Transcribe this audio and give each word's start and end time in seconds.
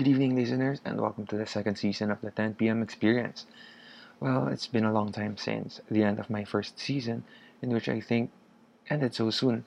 Good 0.00 0.08
evening, 0.08 0.34
listeners, 0.34 0.80
and 0.82 0.98
welcome 0.98 1.26
to 1.26 1.36
the 1.36 1.44
second 1.44 1.76
season 1.76 2.10
of 2.10 2.22
the 2.22 2.30
10 2.30 2.54
p.m. 2.54 2.82
experience. 2.82 3.44
Well, 4.18 4.48
it's 4.48 4.66
been 4.66 4.86
a 4.86 4.94
long 4.94 5.12
time 5.12 5.36
since 5.36 5.82
the 5.90 6.04
end 6.04 6.18
of 6.18 6.30
my 6.30 6.42
first 6.42 6.78
season, 6.78 7.24
in 7.60 7.68
which 7.68 7.86
I 7.86 8.00
think 8.00 8.30
ended 8.88 9.14
so 9.14 9.28
soon. 9.28 9.66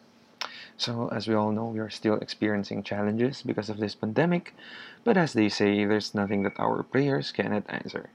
So, 0.76 1.08
as 1.10 1.28
we 1.28 1.36
all 1.36 1.52
know, 1.52 1.68
we 1.68 1.78
are 1.78 1.92
still 1.92 2.16
experiencing 2.16 2.82
challenges 2.82 3.44
because 3.44 3.70
of 3.70 3.78
this 3.78 3.94
pandemic, 3.94 4.56
but 5.04 5.18
as 5.18 5.34
they 5.34 5.50
say, 5.50 5.86
there's 5.86 6.16
nothing 6.16 6.42
that 6.42 6.60
our 6.60 6.82
prayers 6.82 7.32
cannot 7.32 7.70
answer. 7.70 8.10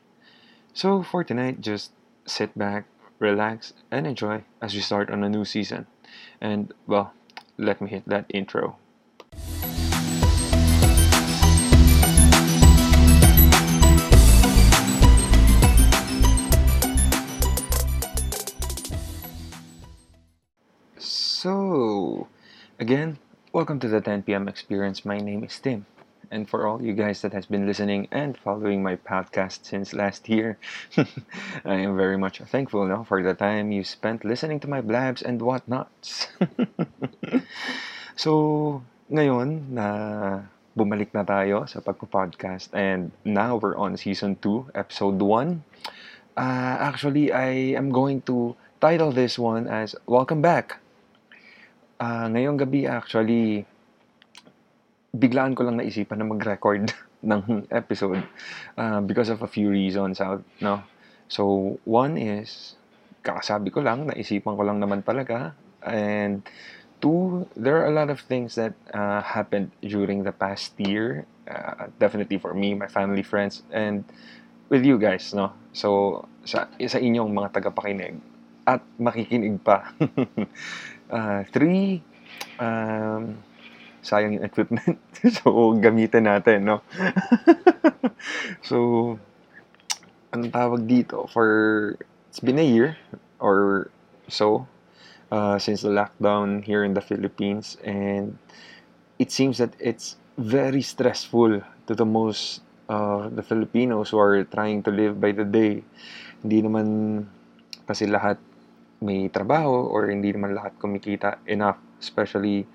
So, 0.75 1.05
for 1.05 1.23
tonight, 1.23 1.61
just 1.61 1.93
sit 2.27 2.59
back, 2.59 2.87
relax, 3.21 3.75
and 3.93 4.09
enjoy 4.09 4.43
as 4.61 4.75
we 4.75 4.81
start 4.81 5.09
on 5.09 5.23
a 5.23 5.29
new 5.29 5.45
season. 5.45 5.87
And, 6.41 6.75
well, 6.85 7.13
let 7.57 7.81
me 7.81 7.89
hit 7.89 8.09
that 8.09 8.27
intro. 8.31 8.75
Again, 22.79 23.19
welcome 23.53 23.81
to 23.81 23.89
the 23.89 24.01
10 24.01 24.23
p.m. 24.23 24.47
experience. 24.47 25.05
My 25.05 25.19
name 25.19 25.43
is 25.43 25.59
Tim. 25.59 25.85
And 26.31 26.49
for 26.49 26.67
all 26.67 26.81
you 26.81 26.93
guys 26.93 27.23
that 27.23 27.33
has 27.33 27.47
been 27.47 27.67
listening 27.67 28.07
and 28.13 28.39
following 28.39 28.83
my 28.83 28.95
podcast 28.95 29.67
since 29.67 29.93
last 29.93 30.29
year, 30.29 30.59
I 31.65 31.75
am 31.75 31.97
very 31.97 32.17
much 32.17 32.39
thankful 32.39 32.87
now 32.87 33.03
for 33.03 33.23
the 33.23 33.35
time 33.35 33.73
you 33.73 33.83
spent 33.83 34.25
listening 34.25 34.61
to 34.61 34.69
my 34.71 34.81
blabs 34.81 35.23
and 35.23 35.43
whatnots. 35.43 36.29
so, 38.17 38.83
ngayon 39.11 39.75
na 39.75 39.89
bumalik 40.79 41.11
na 41.11 41.27
tayo 41.27 41.67
sa 41.67 41.83
pagpo-podcast 41.83 42.71
and 42.79 43.11
now 43.27 43.59
we're 43.59 43.75
on 43.75 43.99
season 43.99 44.39
2, 44.39 44.79
episode 44.79 45.19
1. 45.19 45.65
Uh, 46.39 46.77
actually, 46.79 47.33
I 47.33 47.75
am 47.75 47.91
going 47.91 48.23
to 48.31 48.55
title 48.79 49.11
this 49.11 49.35
one 49.35 49.67
as 49.67 49.99
Welcome 50.07 50.39
Back. 50.39 50.79
Uh, 51.99 52.31
ngayong 52.31 52.55
gabi 52.55 52.87
actually, 52.87 53.67
biglaan 55.11 55.59
ko 55.59 55.67
lang 55.67 55.83
naisipan 55.83 56.23
na 56.23 56.31
mag-record 56.31 56.95
ng 57.27 57.67
episode 57.75 58.23
uh, 58.79 59.03
because 59.03 59.27
of 59.27 59.43
a 59.43 59.51
few 59.51 59.67
reasons 59.67 60.23
out, 60.23 60.47
no? 60.63 60.87
So, 61.27 61.77
one 61.83 62.17
is, 62.17 62.79
kakasabi 63.27 63.75
ko 63.75 63.83
lang, 63.83 64.07
naisipan 64.07 64.55
ko 64.55 64.63
lang 64.63 64.79
naman 64.79 65.03
talaga. 65.03 65.59
And 65.83 66.47
two, 67.03 67.51
there 67.59 67.83
are 67.83 67.91
a 67.91 67.95
lot 67.95 68.15
of 68.15 68.23
things 68.23 68.55
that 68.55 68.79
uh, 68.95 69.21
happened 69.21 69.75
during 69.83 70.23
the 70.23 70.33
past 70.33 70.79
year. 70.79 71.27
Uh, 71.51 71.91
definitely 71.99 72.39
for 72.39 72.55
me, 72.55 72.79
my 72.79 72.87
family, 72.87 73.27
friends, 73.27 73.67
and 73.75 74.07
with 74.71 74.87
you 74.87 75.03
guys, 75.03 75.35
no? 75.35 75.53
So, 75.75 76.25
sa, 76.47 76.71
sa 76.79 76.99
inyong 77.03 77.35
mga 77.35 77.59
tagapakinig 77.59 78.23
at 78.69 78.85
makikinig 79.01 79.61
pa. 79.65 79.91
uh, 81.11 81.45
three, 81.53 82.03
um, 82.59 83.39
sayang 84.03 84.41
yung 84.41 84.47
equipment. 84.47 84.99
so, 85.37 85.75
gamitin 85.77 86.29
natin, 86.29 86.65
no? 86.65 86.81
so, 88.69 89.19
ang 90.33 90.51
tawag 90.53 90.85
dito, 90.87 91.29
for, 91.31 91.97
it's 92.29 92.41
been 92.41 92.59
a 92.59 92.67
year 92.67 92.97
or 93.41 93.91
so 94.29 94.69
uh, 95.33 95.59
since 95.59 95.83
the 95.83 95.89
lockdown 95.89 96.63
here 96.65 96.85
in 96.85 96.95
the 96.95 97.01
Philippines 97.01 97.77
and 97.85 98.39
it 99.19 99.33
seems 99.33 99.59
that 99.59 99.75
it's 99.81 100.17
very 100.39 100.83
stressful 100.83 101.61
to 101.87 101.93
the 101.95 102.07
most 102.07 102.63
uh, 102.89 103.29
the 103.29 103.43
Filipinos 103.43 104.11
who 104.11 104.19
are 104.19 104.45
trying 104.45 104.83
to 104.83 104.91
live 104.91 105.21
by 105.21 105.33
the 105.33 105.45
day. 105.45 105.83
Hindi 106.41 106.63
naman 106.63 106.87
kasi 107.85 108.07
lahat 108.07 108.39
may 108.99 109.31
trabaho 109.31 109.87
or 109.87 110.11
hindi 110.11 110.35
naman 110.35 110.55
lahat 110.59 110.75
kumikita 110.79 111.39
enough, 111.47 111.79
especially 112.03 112.67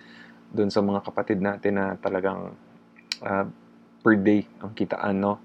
doon 0.53 0.71
sa 0.71 0.79
mga 0.79 1.01
kapatid 1.03 1.39
natin 1.43 1.75
na 1.75 1.97
talagang 1.99 2.55
uh, 3.25 3.45
per 4.03 4.15
day 4.19 4.47
ang 4.63 4.71
kitaan, 4.75 5.19
no? 5.19 5.39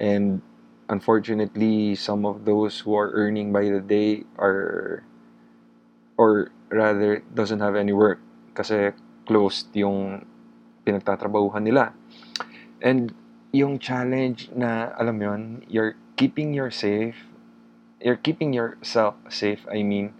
And 0.00 0.40
unfortunately, 0.88 1.96
some 1.96 2.24
of 2.24 2.44
those 2.44 2.80
who 2.84 2.94
are 2.96 3.12
earning 3.12 3.52
by 3.52 3.68
the 3.68 3.80
day 3.80 4.24
are 4.36 5.04
or 6.16 6.52
rather 6.68 7.24
doesn't 7.32 7.60
have 7.60 7.76
any 7.76 7.92
work 7.92 8.20
kasi 8.52 8.92
closed 9.24 9.72
yung 9.72 10.24
pinagtatrabahuhan 10.84 11.64
nila. 11.64 11.96
And 12.84 13.12
yung 13.52 13.80
challenge 13.80 14.48
na 14.52 14.92
alam 14.96 15.20
yun, 15.20 15.40
you're 15.68 15.96
keeping 16.16 16.52
your 16.52 16.70
safe 16.70 17.31
you're 18.02 18.18
keeping 18.18 18.50
yourself 18.52 19.14
safe, 19.30 19.62
I 19.70 19.86
mean, 19.86 20.12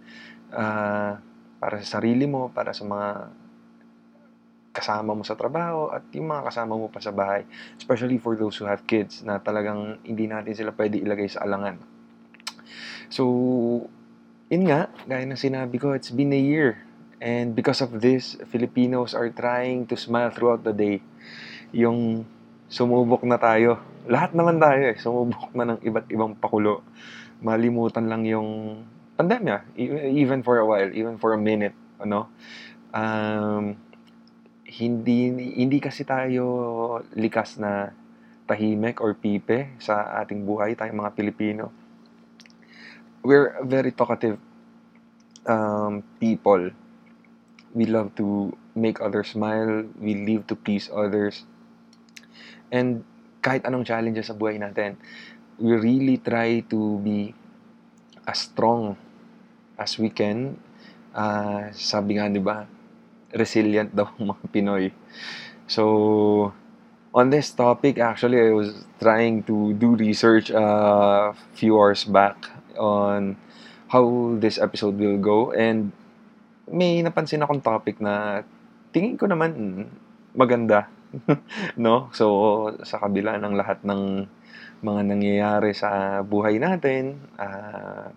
uh, 0.55 1.19
para 1.59 1.75
sa 1.83 1.99
sarili 1.99 2.25
mo, 2.25 2.49
para 2.49 2.71
sa 2.71 2.87
mga 2.87 3.31
kasama 4.73 5.13
mo 5.13 5.21
sa 5.21 5.37
trabaho 5.37 5.93
at 5.93 6.01
yung 6.17 6.33
mga 6.33 6.49
kasama 6.49 6.73
mo 6.73 6.89
pa 6.89 6.97
sa 6.97 7.13
bahay. 7.13 7.45
Especially 7.77 8.17
for 8.17 8.33
those 8.33 8.57
who 8.57 8.65
have 8.65 8.81
kids 8.89 9.21
na 9.21 9.37
talagang 9.37 10.01
hindi 10.01 10.25
natin 10.25 10.57
sila 10.57 10.73
pwede 10.73 10.97
ilagay 10.97 11.29
sa 11.29 11.45
alangan. 11.45 11.77
So, 13.13 13.23
yun 14.49 14.65
nga, 14.65 14.89
gaya 15.05 15.29
ng 15.29 15.37
sinabi 15.37 15.77
ko, 15.77 15.93
it's 15.93 16.09
been 16.09 16.33
a 16.33 16.41
year. 16.41 16.81
And 17.21 17.53
because 17.53 17.85
of 17.85 18.01
this, 18.01 18.35
Filipinos 18.49 19.13
are 19.13 19.29
trying 19.29 19.85
to 19.93 19.95
smile 19.95 20.33
throughout 20.33 20.65
the 20.65 20.73
day. 20.73 21.05
Yung 21.69 22.25
sumubok 22.65 23.21
na 23.29 23.37
tayo. 23.37 23.77
Lahat 24.09 24.33
naman 24.33 24.57
tayo 24.57 24.81
eh, 24.89 24.97
sumubok 24.97 25.53
na 25.53 25.77
ng 25.77 25.79
iba't 25.85 26.09
ibang 26.09 26.33
pakulo 26.33 26.81
malimutan 27.43 28.07
lang 28.07 28.23
yung 28.23 28.81
pandemya, 29.19 29.75
e-, 29.75 30.15
even 30.23 30.41
for 30.41 30.57
a 30.57 30.65
while, 30.65 30.89
even 30.95 31.19
for 31.19 31.35
a 31.35 31.39
minute, 31.39 31.75
ano? 31.99 32.31
Um, 32.95 33.77
hindi 34.65 35.29
hindi 35.53 35.77
kasi 35.77 36.01
tayo 36.01 37.03
likas 37.13 37.61
na 37.61 37.93
tahimik 38.49 39.03
or 39.03 39.13
pipe 39.13 39.77
sa 39.77 40.23
ating 40.23 40.47
buhay, 40.47 40.73
tayong 40.73 41.03
mga 41.03 41.13
Pilipino. 41.13 41.69
We're 43.23 43.55
very 43.63 43.95
talkative 43.95 44.35
um, 45.47 46.03
people. 46.19 46.71
We 47.71 47.87
love 47.87 48.13
to 48.19 48.51
make 48.75 48.99
others 48.99 49.31
smile. 49.31 49.87
We 49.95 50.27
live 50.27 50.45
to 50.51 50.55
please 50.59 50.91
others. 50.91 51.47
And 52.67 53.07
kahit 53.39 53.63
anong 53.63 53.87
challenges 53.87 54.27
sa 54.27 54.35
buhay 54.35 54.59
natin, 54.59 54.99
we 55.59 55.73
really 55.77 56.17
try 56.17 56.61
to 56.69 56.99
be 57.01 57.33
as 58.25 58.49
strong 58.49 58.97
as 59.77 59.99
we 59.99 60.09
can. 60.09 60.57
Uh, 61.13 61.69
sabi 61.73 62.17
nga, 62.17 62.29
di 62.29 62.41
ba, 62.41 62.65
resilient 63.33 63.93
daw 63.93 64.09
mga 64.17 64.45
Pinoy. 64.49 64.85
So, 65.69 66.53
on 67.13 67.29
this 67.29 67.53
topic, 67.53 67.97
actually, 68.01 68.41
I 68.41 68.51
was 68.53 68.85
trying 68.97 69.43
to 69.45 69.73
do 69.77 69.93
research 69.95 70.49
a 70.49 70.57
uh, 70.57 71.25
few 71.53 71.77
hours 71.77 72.05
back 72.05 72.49
on 72.77 73.37
how 73.93 74.33
this 74.41 74.57
episode 74.57 74.97
will 74.97 75.21
go. 75.21 75.53
And 75.53 75.93
may 76.65 77.05
napansin 77.05 77.45
akong 77.45 77.61
topic 77.61 78.01
na 78.01 78.41
tingin 78.89 79.17
ko 79.17 79.29
naman 79.29 79.85
maganda. 80.33 80.89
no? 81.77 82.09
So, 82.17 82.73
sa 82.81 82.97
kabila 82.97 83.37
ng 83.37 83.53
lahat 83.53 83.85
ng 83.85 84.25
mga 84.83 85.01
nangyayari 85.07 85.71
sa 85.71 86.19
buhay 86.21 86.59
natin, 86.59 87.15
uh, 87.39 88.11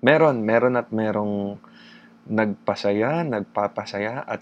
meron, 0.00 0.40
meron 0.40 0.80
at 0.80 0.88
merong 0.88 1.60
nagpasaya, 2.26 3.20
nagpapasaya 3.28 4.24
at 4.24 4.40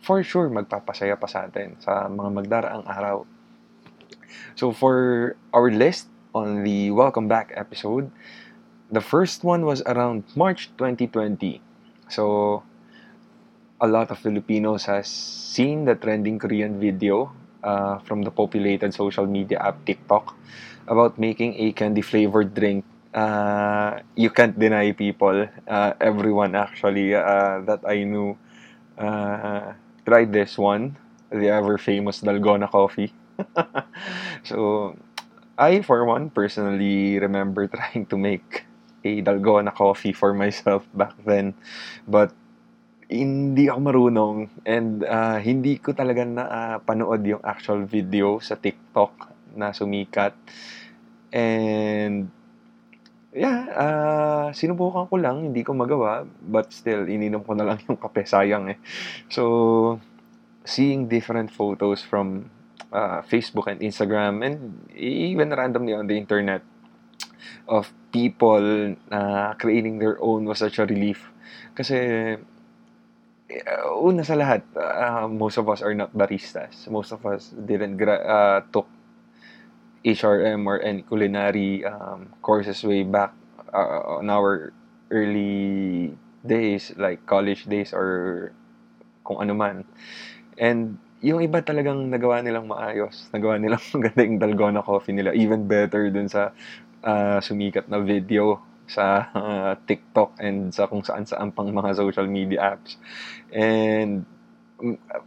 for 0.00 0.22
sure 0.22 0.48
magpapasaya 0.48 1.18
pa 1.18 1.28
sa 1.28 1.50
atin 1.50 1.76
sa 1.82 2.06
mga 2.08 2.30
magdaraang 2.32 2.86
araw. 2.86 3.26
So 4.54 4.70
for 4.70 5.34
our 5.50 5.68
list 5.74 6.06
on 6.32 6.62
the 6.62 6.94
Welcome 6.94 7.26
Back 7.26 7.50
episode, 7.58 8.14
the 8.88 9.02
first 9.02 9.42
one 9.42 9.66
was 9.66 9.82
around 9.90 10.24
March 10.38 10.70
2020. 10.78 11.58
So 12.06 12.62
a 13.82 13.88
lot 13.90 14.14
of 14.14 14.22
Filipinos 14.22 14.86
has 14.86 15.10
seen 15.10 15.84
the 15.84 15.98
trending 15.98 16.38
Korean 16.38 16.78
video 16.78 17.32
uh, 17.62 17.98
from 18.00 18.22
the 18.22 18.30
populated 18.30 18.94
social 18.94 19.26
media 19.26 19.58
app 19.60 19.84
TikTok 19.86 20.36
about 20.88 21.18
making 21.18 21.54
a 21.58 21.72
candy 21.72 22.02
flavored 22.02 22.54
drink. 22.54 22.84
Uh, 23.14 23.98
you 24.16 24.30
can't 24.30 24.58
deny 24.58 24.92
people, 24.92 25.48
uh, 25.68 25.92
everyone 26.00 26.54
actually 26.54 27.14
uh, 27.14 27.60
that 27.66 27.80
I 27.86 28.04
knew 28.04 28.38
uh, 28.98 29.74
tried 30.06 30.32
this 30.32 30.58
one, 30.58 30.96
the 31.30 31.48
ever 31.48 31.78
famous 31.78 32.20
Dalgona 32.20 32.70
coffee. 32.70 33.14
so, 34.44 34.96
I 35.58 35.82
for 35.82 36.04
one 36.04 36.30
personally 36.30 37.18
remember 37.18 37.66
trying 37.72 38.06
to 38.06 38.16
make 38.16 38.66
a 39.04 39.22
Dalgona 39.22 39.74
coffee 39.74 40.12
for 40.12 40.34
myself 40.34 40.86
back 40.94 41.14
then, 41.24 41.54
but 42.08 42.32
hindi 43.10 43.66
ako 43.66 43.80
marunong 43.82 44.36
and 44.62 45.02
uh, 45.02 45.42
hindi 45.42 45.82
ko 45.82 45.90
talaga 45.90 46.22
na 46.22 46.44
uh, 46.46 46.76
panood 46.78 47.26
yung 47.26 47.42
actual 47.42 47.82
video 47.82 48.38
sa 48.38 48.54
TikTok 48.54 49.34
na 49.58 49.74
sumikat. 49.74 50.30
And 51.34 52.30
yeah, 53.34 53.66
uh, 53.74 54.46
sinubukan 54.54 55.10
ko 55.10 55.18
lang, 55.18 55.50
hindi 55.50 55.66
ko 55.66 55.74
magawa, 55.74 56.22
but 56.38 56.70
still, 56.70 57.06
ininom 57.06 57.42
ko 57.42 57.58
na 57.58 57.66
lang 57.66 57.78
yung 57.90 57.98
kape, 57.98 58.22
sayang 58.26 58.70
eh. 58.70 58.78
So, 59.26 59.98
seeing 60.62 61.10
different 61.10 61.50
photos 61.50 62.06
from 62.06 62.50
uh, 62.94 63.26
Facebook 63.26 63.66
and 63.66 63.82
Instagram 63.82 64.46
and 64.46 64.86
even 64.94 65.50
randomly 65.50 65.98
on 65.98 66.06
the 66.06 66.14
internet 66.14 66.62
of 67.66 67.90
people 68.14 68.94
uh, 69.10 69.54
creating 69.58 69.98
their 69.98 70.18
own 70.22 70.46
was 70.46 70.62
such 70.62 70.78
a 70.78 70.86
relief. 70.86 71.30
Kasi, 71.74 72.38
uh, 73.66 73.98
una 73.98 74.22
sa 74.22 74.38
lahat, 74.38 74.62
uh, 74.78 75.26
most 75.26 75.58
of 75.58 75.66
us 75.68 75.82
are 75.82 75.94
not 75.94 76.14
baristas. 76.14 76.86
Most 76.86 77.10
of 77.12 77.24
us 77.26 77.50
didn't 77.54 77.98
gra- 77.98 78.24
uh, 78.24 78.58
took 78.70 78.86
HRM 80.04 80.64
or 80.64 80.80
any 80.80 81.02
culinary 81.02 81.84
um, 81.84 82.32
courses 82.40 82.80
way 82.84 83.02
back 83.02 83.34
uh, 83.74 84.20
on 84.22 84.30
our 84.30 84.72
early 85.10 86.16
days, 86.46 86.92
like 86.96 87.26
college 87.26 87.66
days 87.66 87.92
or 87.92 88.52
kung 89.24 89.42
ano 89.42 89.52
man. 89.52 89.84
And 90.56 90.96
yung 91.20 91.44
iba 91.44 91.60
talagang 91.60 92.08
nagawa 92.08 92.40
nilang 92.40 92.70
maayos. 92.70 93.28
Nagawa 93.34 93.60
nilang 93.60 93.82
maganda 93.96 94.20
yung 94.24 94.40
Dalgona 94.40 94.80
coffee 94.80 95.12
nila. 95.12 95.36
Even 95.36 95.68
better 95.68 96.08
dun 96.08 96.28
sa 96.28 96.56
uh, 97.04 97.38
sumikat 97.44 97.88
na 97.92 98.00
video 98.00 98.60
sa 98.90 99.30
uh, 99.30 99.72
TikTok 99.86 100.34
and 100.42 100.74
sa 100.74 100.90
kung 100.90 101.06
saan 101.06 101.22
saan 101.22 101.54
pang 101.54 101.70
mga 101.70 101.94
social 101.94 102.26
media 102.26 102.74
apps. 102.74 102.98
And 103.54 104.26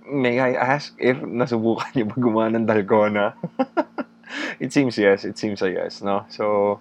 may 0.04 0.44
I 0.44 0.58
ask 0.60 0.92
if 1.00 1.16
nasubukan 1.24 1.96
niyo 1.96 2.06
ba 2.12 2.18
gumawa 2.20 2.48
ng 2.52 2.68
Dalgona? 2.68 3.40
it 4.64 4.76
seems 4.76 5.00
yes. 5.00 5.24
It 5.24 5.40
seems 5.40 5.62
a 5.64 5.70
yes, 5.72 6.02
no? 6.02 6.26
So, 6.28 6.80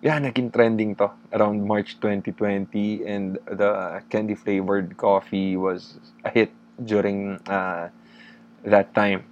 yeah, 0.00 0.16
naging 0.16 0.54
trending 0.54 0.96
to 1.02 1.12
around 1.34 1.66
March 1.66 1.98
2020 2.00 3.04
and 3.04 3.38
the 3.44 4.00
candy 4.08 4.34
flavored 4.34 4.96
coffee 4.96 5.56
was 5.56 5.98
a 6.24 6.30
hit 6.30 6.50
during 6.78 7.36
uh, 7.50 7.90
that 8.64 8.94
time. 8.94 9.24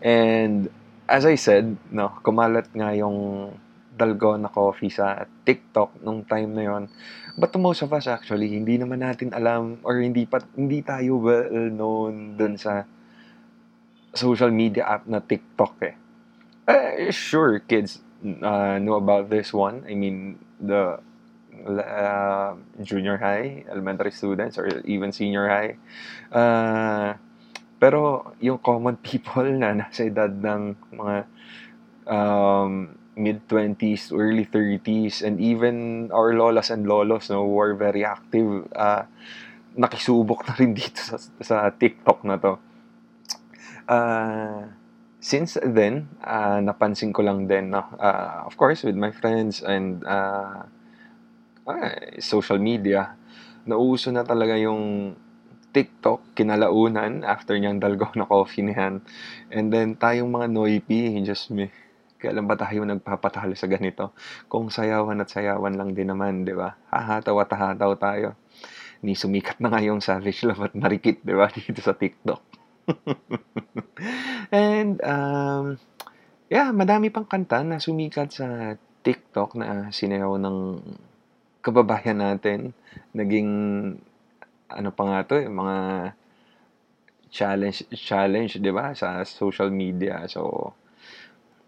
And 0.00 0.70
as 1.08 1.24
I 1.24 1.34
said, 1.34 1.76
no, 1.90 2.12
kumalat 2.22 2.70
nga 2.74 2.94
yung 2.94 3.50
Dalgona 3.96 4.52
coffee 4.52 4.92
sa 4.92 5.24
TikTok 5.24 6.04
nung 6.04 6.28
time 6.28 6.52
na 6.52 6.64
yon. 6.68 6.84
But 7.40 7.56
to 7.56 7.58
most 7.58 7.80
of 7.80 7.96
us 7.96 8.04
actually, 8.04 8.52
hindi 8.52 8.76
naman 8.76 9.00
natin 9.00 9.32
alam 9.32 9.80
or 9.80 10.04
hindi 10.04 10.28
pa 10.28 10.44
hindi 10.52 10.84
tayo 10.84 11.16
well 11.16 11.72
known 11.72 12.36
dun 12.36 12.60
sa 12.60 12.84
social 14.12 14.52
media 14.52 14.84
app 14.84 15.08
na 15.08 15.24
TikTok 15.24 15.74
eh. 15.84 15.94
Uh, 16.66 17.12
sure, 17.12 17.60
kids 17.64 18.04
uh, 18.24 18.76
know 18.80 19.00
about 19.00 19.28
this 19.32 19.52
one. 19.52 19.84
I 19.88 19.94
mean, 19.94 20.40
the 20.60 20.98
uh, 21.64 22.54
junior 22.82 23.16
high, 23.16 23.64
elementary 23.70 24.10
students, 24.10 24.58
or 24.58 24.68
even 24.84 25.12
senior 25.12 25.48
high. 25.48 25.76
Uh, 26.32 27.14
pero 27.76 28.32
yung 28.40 28.58
common 28.58 28.96
people 29.06 29.46
na 29.46 29.76
nasa 29.76 30.08
edad 30.08 30.32
ng 30.32 30.74
mga 30.96 31.16
um, 32.08 32.96
mid-20s 33.16 34.12
to 34.12 34.20
early 34.20 34.44
30s 34.44 35.24
and 35.24 35.40
even 35.40 36.08
our 36.12 36.36
lolas 36.36 36.68
and 36.68 36.84
lolos 36.84 37.32
no, 37.32 37.48
who 37.48 37.56
are 37.58 37.74
very 37.74 38.04
active, 38.04 38.68
uh, 38.76 39.08
nakisubok 39.76 40.44
na 40.44 40.52
rin 40.60 40.76
dito 40.78 41.00
sa, 41.00 41.16
sa 41.40 41.56
TikTok 41.72 42.20
na 42.28 42.36
to. 42.36 42.52
Uh, 43.88 44.68
since 45.20 45.56
then, 45.64 46.12
uh, 46.20 46.60
napansin 46.60 47.10
ko 47.10 47.24
lang 47.24 47.48
din, 47.48 47.72
no? 47.72 47.82
uh, 47.98 48.44
of 48.44 48.54
course, 48.60 48.84
with 48.84 48.94
my 48.94 49.10
friends 49.10 49.64
and 49.64 50.04
uh, 50.04 50.68
uh, 51.66 51.90
social 52.20 52.60
media, 52.60 53.16
nauso 53.64 54.12
na 54.12 54.22
talaga 54.22 54.54
yung 54.60 55.16
TikTok, 55.72 56.32
kinalaunan, 56.32 57.20
after 57.20 57.52
niyang 57.56 57.76
dalgaw 57.76 58.12
na 58.16 58.24
coffee 58.24 58.64
niyan. 58.64 59.04
And 59.52 59.68
then, 59.68 59.96
tayong 60.00 60.32
mga 60.32 60.48
noipy, 60.48 61.20
just 61.20 61.52
me, 61.52 61.68
kailan 62.16 62.48
ba 62.48 62.56
tayo 62.56 62.82
nagpapatalo 62.82 63.52
sa 63.54 63.68
ganito? 63.68 64.16
Kung 64.48 64.72
sayawan 64.72 65.20
at 65.22 65.30
sayawan 65.30 65.76
lang 65.76 65.92
din 65.92 66.08
naman, 66.10 66.48
di 66.48 66.56
ba? 66.56 66.76
Hahataw 66.90 67.36
at 67.40 67.50
hahataw 67.52 67.92
tayo. 68.00 68.34
Ni 69.04 69.12
sumikat 69.12 69.60
na 69.60 69.68
nga 69.68 69.84
yung 69.84 70.00
Savage 70.00 70.42
Love 70.48 70.72
at 70.72 70.74
Marikit, 70.74 71.20
di 71.20 71.34
ba? 71.36 71.46
Dito 71.54 71.84
sa 71.84 71.92
TikTok. 71.92 72.42
And, 74.54 74.98
um, 75.04 75.76
yeah, 76.48 76.72
madami 76.72 77.12
pang 77.12 77.28
kanta 77.28 77.60
na 77.62 77.76
sumikat 77.82 78.32
sa 78.32 78.78
TikTok 79.06 79.54
na 79.60 79.94
sinayaw 79.94 80.34
ng 80.40 80.58
kababayan 81.62 82.18
natin. 82.18 82.74
Naging 83.14 83.50
ano 84.66 84.90
pa 84.90 85.02
nga 85.06 85.18
to, 85.26 85.38
eh, 85.38 85.46
mga 85.46 85.76
challenge, 87.30 87.86
challenge, 87.94 88.58
di 88.58 88.72
ba, 88.72 88.94
sa 88.96 89.22
social 89.26 89.70
media. 89.70 90.26
So, 90.26 90.72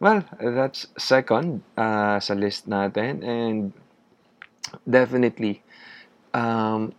well, 0.00 0.24
that's 0.40 0.86
second 0.96 1.62
uh, 1.76 2.20
sa 2.20 2.34
list 2.34 2.68
natin. 2.68 3.22
And 3.22 3.72
definitely, 4.88 5.62
um, 6.34 6.94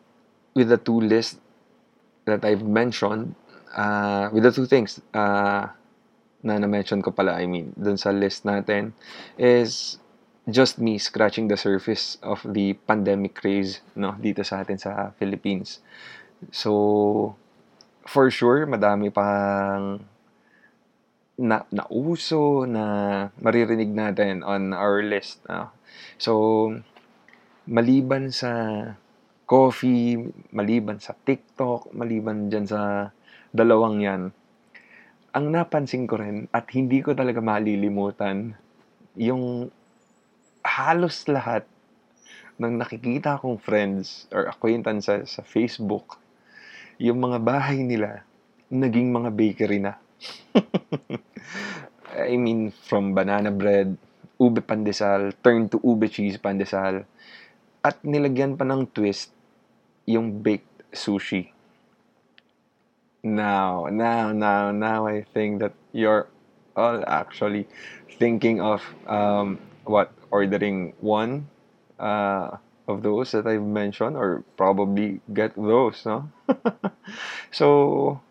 with 0.53 0.69
the 0.69 0.77
two 0.77 0.99
lists 0.99 1.39
that 2.25 2.43
I've 2.43 2.63
mentioned, 2.63 3.35
uh, 3.75 4.29
with 4.31 4.43
the 4.43 4.51
two 4.51 4.65
things 4.65 5.01
uh, 5.13 5.67
na 6.43 6.57
na-mention 6.57 7.01
ko 7.01 7.11
pala, 7.11 7.35
I 7.35 7.47
mean, 7.47 7.73
dun 7.75 7.97
sa 7.97 8.11
list 8.11 8.43
natin, 8.43 8.93
is 9.37 9.99
just 10.51 10.79
me 10.79 10.97
scratching 10.97 11.47
the 11.47 11.57
surface 11.57 12.17
of 12.23 12.41
the 12.41 12.73
pandemic 12.89 13.35
craze 13.37 13.81
no 13.93 14.17
dito 14.17 14.41
sa 14.41 14.65
atin 14.65 14.81
sa 14.81 15.13
Philippines. 15.21 15.79
So 16.49 17.35
for 18.07 18.31
sure 18.33 18.65
madami 18.65 19.13
pang 19.13 20.01
na 21.39 21.63
nauso 21.71 22.67
na 22.67 22.83
maririnig 23.39 23.95
natin 23.95 24.43
on 24.43 24.75
our 24.75 24.99
list 24.99 25.39
no? 25.47 25.71
So 26.19 26.33
maliban 27.63 28.35
sa 28.35 28.51
coffee, 29.49 30.19
maliban 30.53 31.01
sa 31.01 31.17
TikTok, 31.17 31.89
maliban 31.95 32.53
dyan 32.53 32.69
sa 32.69 33.09
dalawang 33.49 33.97
yan, 33.97 34.21
ang 35.33 35.45
napansin 35.49 36.05
ko 36.05 36.21
rin 36.21 36.45
at 36.53 36.69
hindi 36.73 37.01
ko 37.01 37.17
talaga 37.17 37.41
malilimutan 37.41 38.53
yung 39.17 39.73
halos 40.61 41.25
lahat 41.25 41.65
ng 42.59 42.77
nakikita 42.77 43.39
kong 43.41 43.57
friends 43.57 44.29
or 44.29 44.51
acquaintances 44.51 45.39
sa 45.39 45.41
Facebook, 45.41 46.19
yung 46.99 47.17
mga 47.23 47.39
bahay 47.39 47.81
nila, 47.81 48.21
naging 48.67 49.09
mga 49.09 49.29
bakery 49.33 49.79
na. 49.79 49.97
I 52.15 52.37
mean, 52.37 52.71
from 52.71 53.13
banana 53.13 53.51
bread, 53.51 53.97
ube 54.39 54.61
pandesal, 54.65 55.33
turn 55.43 55.69
to 55.69 55.77
ube 55.83 56.09
cheese 56.09 56.37
pandesal, 56.37 57.05
at 57.83 58.01
nilagyan 58.03 58.57
pa 58.57 58.65
ng 58.65 58.87
twist 58.91 59.31
yung 60.09 60.41
baked 60.41 60.83
sushi. 60.91 61.51
Now, 63.21 63.87
now, 63.91 64.31
now, 64.31 64.71
now 64.71 65.07
I 65.07 65.27
think 65.35 65.59
that 65.59 65.75
you're 65.91 66.27
all 66.75 67.03
actually 67.05 67.67
thinking 68.17 68.61
of 68.61 68.81
um, 69.07 69.59
what 69.83 70.11
ordering 70.31 70.93
one 70.99 71.47
uh, 71.99 72.57
of 72.87 73.03
those 73.03 73.31
that 73.31 73.45
I've 73.45 73.63
mentioned 73.63 74.15
or 74.15 74.43
probably 74.57 75.21
get 75.33 75.55
those, 75.55 76.05
no? 76.05 76.31
so, 77.51 78.21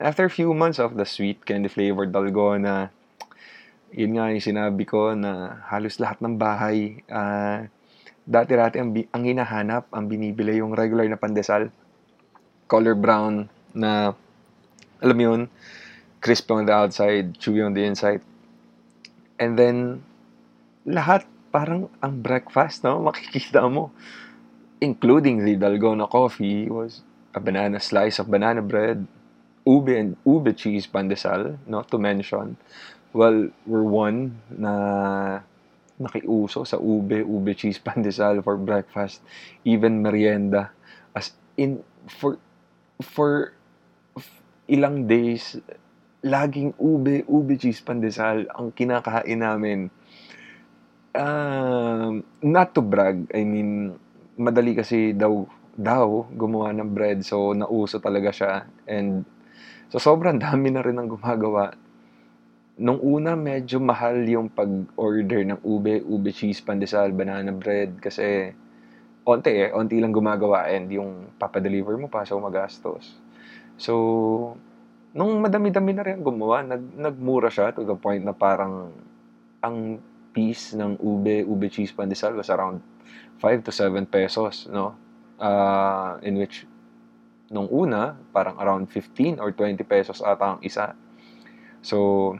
after 0.00 0.24
a 0.24 0.32
few 0.32 0.52
months 0.52 0.78
of 0.78 0.96
the 0.96 1.04
sweet 1.08 1.44
candy 1.44 1.68
flavored 1.68 2.12
dalgona, 2.12 2.92
yun 3.92 4.12
nga 4.16 4.28
yung 4.28 4.44
sinabi 4.44 4.84
ko 4.84 5.16
na 5.16 5.62
halos 5.72 5.96
lahat 5.96 6.20
ng 6.20 6.36
bahay, 6.36 7.00
uh, 7.08 7.64
dati-dati 8.26 8.76
ang, 8.82 8.92
ang 9.14 9.24
hinahanap, 9.24 9.88
ang 9.94 10.04
binibili 10.10 10.58
yung 10.60 10.76
regular 10.76 11.06
na 11.08 11.16
pandesal, 11.16 11.72
color 12.68 12.98
brown 12.98 13.48
na, 13.72 14.12
alam 15.00 15.18
yun, 15.18 15.40
crispy 16.20 16.52
on 16.52 16.66
the 16.66 16.74
outside, 16.74 17.38
chewy 17.38 17.64
on 17.64 17.72
the 17.72 17.86
inside. 17.86 18.20
And 19.38 19.56
then, 19.56 20.02
lahat 20.84 21.24
parang 21.54 21.88
ang 22.04 22.20
breakfast, 22.20 22.84
no? 22.84 23.00
Makikita 23.06 23.64
mo. 23.70 23.94
Including 24.82 25.46
the 25.46 25.56
Dalgona 25.56 26.04
coffee 26.04 26.68
was 26.68 27.00
a 27.32 27.40
banana 27.40 27.80
slice 27.80 28.18
of 28.20 28.28
banana 28.28 28.60
bread, 28.60 29.08
ube 29.66 29.92
and 29.98 30.14
ube 30.22 30.54
cheese 30.54 30.86
pandesal, 30.86 31.58
not 31.66 31.90
to 31.90 31.98
mention. 31.98 32.56
Well, 33.10 33.50
we're 33.66 33.82
one 33.82 34.38
na 34.54 35.42
nakiuso 35.98 36.62
sa 36.62 36.78
ube, 36.78 37.26
ube 37.26 37.52
cheese 37.58 37.82
pandesal 37.82 38.40
for 38.46 38.54
breakfast, 38.56 39.20
even 39.66 40.00
merienda. 40.00 40.70
As 41.12 41.34
in, 41.58 41.82
for 42.06 42.38
for 43.02 43.52
ilang 44.70 45.10
days, 45.10 45.58
laging 46.22 46.78
ube, 46.78 47.26
ube 47.26 47.54
cheese 47.58 47.82
pandesal 47.82 48.46
ang 48.54 48.70
kinakain 48.70 49.42
namin. 49.42 49.90
Um, 51.16 52.22
not 52.44 52.76
to 52.76 52.84
brag, 52.84 53.24
I 53.32 53.42
mean, 53.42 53.96
madali 54.36 54.76
kasi 54.76 55.16
daw 55.16 55.48
daw 55.76 56.24
gumawa 56.32 56.72
ng 56.72 56.92
bread 56.92 57.20
so 57.20 57.52
nauso 57.52 58.00
talaga 58.00 58.32
siya 58.32 58.52
and 58.88 59.28
so 59.90 59.98
sobrang 59.98 60.40
dami 60.44 60.72
na 60.74 60.82
rin 60.82 60.98
ang 60.98 61.10
gumagawa 61.10 61.74
nung 62.76 63.00
una 63.00 63.32
medyo 63.32 63.80
mahal 63.80 64.20
yung 64.28 64.52
pag-order 64.52 65.48
ng 65.48 65.64
ube, 65.64 66.04
ube 66.04 66.28
cheese 66.28 66.60
pandesal, 66.60 67.08
banana 67.16 67.48
bread 67.48 67.96
kasi 68.04 68.52
onti 69.24 69.50
eh, 69.50 69.72
onti 69.72 69.96
lang 69.96 70.12
gumagawa 70.12 70.68
and 70.68 70.92
yung 70.92 71.32
papadeliver 71.40 71.96
mo 71.96 72.12
pa 72.12 72.28
so 72.28 72.36
magastos. 72.36 73.16
So 73.80 73.94
nung 75.16 75.40
madami-dami 75.40 75.92
na 75.96 76.04
rin 76.04 76.20
gumawa, 76.20 76.60
nag 76.68 77.00
nagmura 77.00 77.48
siya 77.48 77.72
to 77.72 77.82
the 77.88 77.96
point 77.96 78.20
na 78.20 78.36
parang 78.36 78.92
ang 79.64 79.96
piece 80.36 80.76
ng 80.76 81.00
ube, 81.00 81.48
ube 81.48 81.66
cheese 81.72 81.96
pandesal 81.96 82.36
was 82.36 82.52
around 82.52 82.84
5 83.40 83.64
to 83.64 83.72
7 83.72 84.04
pesos, 84.04 84.68
no? 84.68 84.92
Uh, 85.40 86.20
in 86.20 86.36
which 86.36 86.68
nung 87.50 87.70
una, 87.70 88.14
parang 88.34 88.58
around 88.58 88.90
15 88.90 89.38
or 89.38 89.54
20 89.54 89.82
pesos 89.86 90.18
ata 90.18 90.58
ang 90.58 90.60
isa. 90.66 90.94
So, 91.82 92.34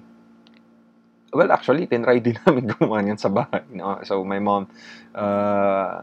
well, 1.30 1.50
actually, 1.54 1.86
tinry 1.86 2.18
din 2.26 2.38
namin 2.42 2.66
gumawa 2.66 3.02
niyan 3.02 3.18
sa 3.20 3.30
bahay. 3.30 3.62
No? 3.70 4.02
So, 4.02 4.26
my 4.26 4.42
mom, 4.42 4.66
uh, 5.14 6.02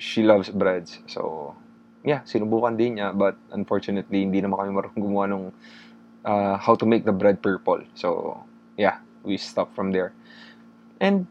she 0.00 0.24
loves 0.24 0.48
breads. 0.48 1.04
So, 1.10 1.52
yeah, 2.00 2.24
sinubukan 2.24 2.80
din 2.80 2.96
niya. 2.96 3.12
But, 3.12 3.36
unfortunately, 3.52 4.24
hindi 4.24 4.40
naman 4.40 4.64
kami 4.64 4.70
marunong 4.72 5.02
gumawa 5.04 5.24
nung 5.28 5.46
uh, 6.24 6.56
how 6.56 6.72
to 6.74 6.88
make 6.88 7.04
the 7.04 7.12
bread 7.12 7.44
purple. 7.44 7.84
So, 7.92 8.40
yeah, 8.80 9.04
we 9.20 9.36
stopped 9.36 9.76
from 9.76 9.92
there. 9.92 10.16
And, 11.04 11.28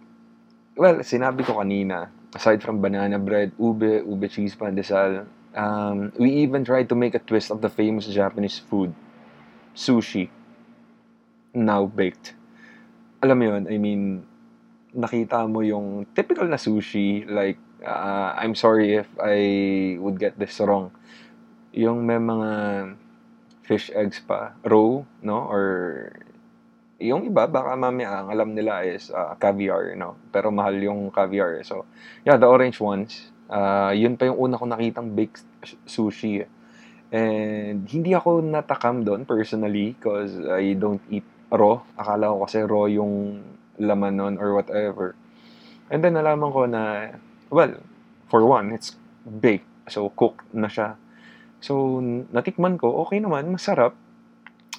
well, 0.77 1.01
sinabi 1.01 1.41
ko 1.50 1.57
kanina, 1.57 2.13
aside 2.38 2.62
from 2.62 2.77
banana 2.77 3.17
bread, 3.17 3.57
ube, 3.57 4.05
ube 4.05 4.25
cheese 4.29 4.53
pandesal, 4.53 5.25
um, 5.55 6.12
we 6.17 6.31
even 6.43 6.65
tried 6.65 6.89
to 6.89 6.95
make 6.95 7.15
a 7.15 7.19
twist 7.19 7.51
of 7.51 7.62
the 7.62 7.69
famous 7.69 8.07
Japanese 8.07 8.60
food, 8.60 8.93
sushi, 9.75 10.29
now 11.53 11.86
baked. 11.86 12.33
Alam 13.24 13.39
mo 13.39 13.45
yun, 13.55 13.63
I 13.72 13.77
mean, 13.77 14.25
nakita 14.93 15.50
mo 15.50 15.62
yung 15.62 16.05
typical 16.13 16.45
na 16.45 16.57
sushi, 16.57 17.25
like, 17.25 17.57
uh, 17.81 18.33
I'm 18.38 18.55
sorry 18.55 18.95
if 18.95 19.10
I 19.17 19.98
would 20.00 20.19
get 20.19 20.38
this 20.38 20.60
wrong. 20.60 20.91
Yung 21.74 22.05
may 22.05 22.22
mga 22.22 22.51
fish 23.65 23.89
eggs 23.95 24.22
pa, 24.22 24.53
raw, 24.62 25.01
no? 25.24 25.39
Or 25.50 25.63
yung 27.01 27.25
iba, 27.25 27.50
baka 27.50 27.74
mamaya 27.74 28.22
ang 28.22 28.29
alam 28.29 28.53
nila 28.53 28.86
is 28.86 29.10
uh, 29.10 29.33
caviar, 29.41 29.98
no? 29.98 30.15
Pero 30.29 30.53
mahal 30.53 30.77
yung 30.77 31.10
caviar. 31.10 31.65
So, 31.65 31.89
yeah, 32.22 32.38
the 32.38 32.45
orange 32.45 32.77
ones, 32.77 33.32
uh, 33.50 33.91
yun 33.91 34.15
pa 34.15 34.29
yung 34.29 34.39
una 34.39 34.59
ko 34.59 34.65
nakitang 34.67 35.15
baked 35.15 35.43
sushi. 35.88 36.43
And 37.13 37.85
hindi 37.85 38.12
ako 38.17 38.41
natakam 38.41 39.05
doon 39.05 39.23
personally 39.27 39.93
because 39.93 40.33
I 40.50 40.73
don't 40.73 41.01
eat 41.13 41.25
raw. 41.53 41.81
Akala 41.97 42.33
ko 42.33 42.38
kasi 42.45 42.65
raw 42.65 42.85
yung 42.89 43.43
laman 43.77 44.17
nun 44.17 44.35
or 44.41 44.57
whatever. 44.57 45.13
And 45.93 46.01
then 46.01 46.17
nalaman 46.17 46.50
ko 46.50 46.65
na, 46.65 47.13
well, 47.53 47.77
for 48.33 48.41
one, 48.45 48.73
it's 48.73 48.97
baked. 49.21 49.69
So, 49.91 50.09
cooked 50.09 50.47
na 50.55 50.71
siya. 50.71 50.95
So, 51.62 52.01
natikman 52.33 52.79
ko, 52.79 53.05
okay 53.05 53.21
naman, 53.21 53.51
masarap. 53.51 53.93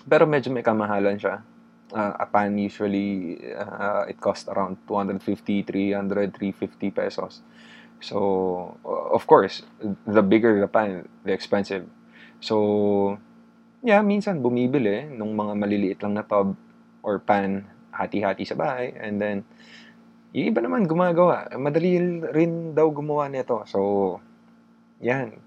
Pero 0.04 0.26
medyo 0.26 0.50
may 0.50 0.66
kamahalan 0.66 1.20
siya. 1.20 1.44
Uh, 1.94 2.14
a 2.18 2.26
pan 2.26 2.58
usually, 2.58 3.38
uh, 3.54 4.08
it 4.10 4.18
cost 4.18 4.50
around 4.50 4.80
250, 4.90 5.62
300, 5.62 6.34
350 6.34 6.90
pesos. 6.90 7.44
So, 8.04 8.76
of 8.84 9.24
course, 9.24 9.64
the 10.04 10.20
bigger 10.20 10.60
the 10.60 10.68
pan, 10.68 11.08
the 11.24 11.32
expensive. 11.32 11.88
So, 12.44 13.16
yeah, 13.80 14.04
minsan 14.04 14.44
bumibili 14.44 15.08
nung 15.08 15.32
mga 15.32 15.56
maliliit 15.56 15.98
lang 16.04 16.20
na 16.20 16.24
tub 16.28 16.52
or 17.00 17.16
pan, 17.24 17.64
hati-hati 17.96 18.44
sa 18.44 18.60
bahay. 18.60 18.92
And 19.00 19.16
then, 19.16 19.48
yung 20.36 20.52
iba 20.52 20.60
naman 20.60 20.84
gumagawa. 20.84 21.48
Madali 21.56 21.96
rin 22.28 22.76
daw 22.76 22.92
gumawa 22.92 23.32
nito. 23.32 23.64
So, 23.64 24.20
yan. 25.00 25.40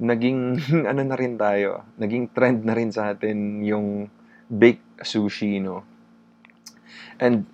Naging, 0.00 0.64
ano 0.90 1.02
na 1.04 1.16
rin 1.18 1.36
tayo, 1.36 1.84
naging 2.00 2.32
trend 2.32 2.64
na 2.64 2.72
rin 2.72 2.88
sa 2.88 3.12
atin 3.12 3.60
yung 3.60 4.08
baked 4.48 5.04
sushi, 5.04 5.60
no? 5.60 5.84
And, 7.20 7.44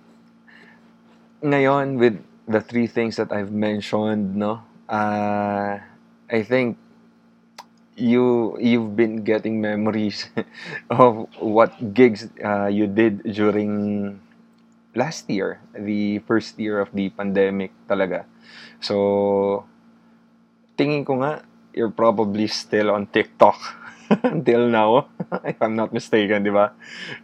ngayon, 1.43 1.99
with 1.99 2.23
the 2.47 2.61
three 2.61 2.87
things 2.87 3.17
that 3.17 3.31
I've 3.31 3.51
mentioned, 3.51 4.35
no, 4.35 4.61
uh, 4.89 5.79
I 6.29 6.43
think 6.43 6.77
you 7.95 8.57
you've 8.59 8.95
been 8.95 9.23
getting 9.23 9.61
memories 9.61 10.27
of 10.89 11.27
what 11.39 11.93
gigs 11.93 12.27
uh, 12.43 12.67
you 12.67 12.87
did 12.87 13.23
during 13.23 14.19
last 14.95 15.29
year, 15.29 15.59
the 15.73 16.19
first 16.27 16.59
year 16.59 16.79
of 16.79 16.91
the 16.93 17.09
pandemic 17.09 17.71
talaga. 17.87 18.25
So, 18.79 19.65
tingin 20.77 21.05
ko 21.05 21.19
nga, 21.23 21.43
you're 21.75 21.91
probably 21.91 22.47
still 22.47 22.91
on 22.91 23.07
TikTok 23.07 23.59
until 24.23 24.67
now, 24.69 25.07
if 25.43 25.59
I'm 25.61 25.75
not 25.75 25.91
mistaken, 25.91 26.43
di 26.43 26.51
ba? 26.51 26.71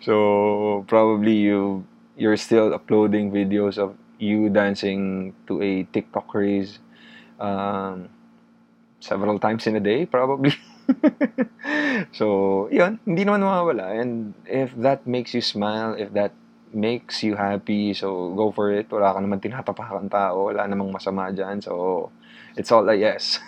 So, 0.03 0.83
probably 0.87 1.35
you 1.35 1.87
you're 2.19 2.37
still 2.37 2.75
uploading 2.75 3.31
videos 3.31 3.79
of 3.79 3.95
you 4.21 4.49
dancing 4.49 5.33
to 5.47 5.61
a 5.61 5.83
TikTok 5.89 6.27
craze 6.27 6.79
um, 7.41 8.09
several 9.01 9.39
times 9.39 9.65
in 9.65 9.75
a 9.75 9.83
day, 9.83 10.05
probably. 10.05 10.53
so, 12.13 12.69
yun, 12.69 13.01
hindi 13.03 13.25
naman 13.25 13.41
mawawala. 13.41 13.97
And 13.97 14.33
if 14.45 14.71
that 14.77 15.03
makes 15.09 15.33
you 15.33 15.41
smile, 15.41 15.97
if 15.97 16.13
that 16.13 16.31
makes 16.71 17.23
you 17.25 17.35
happy, 17.35 17.93
so 17.93 18.31
go 18.37 18.53
for 18.53 18.71
it. 18.71 18.87
Wala 18.93 19.17
ka 19.17 19.19
naman 19.19 19.41
tinatapakan 19.41 20.07
tao, 20.07 20.53
wala 20.53 20.69
namang 20.69 20.93
masama 20.93 21.33
dyan. 21.33 21.59
So, 21.59 22.13
it's 22.55 22.71
all 22.71 22.87
a 22.87 22.95
yes. 22.95 23.41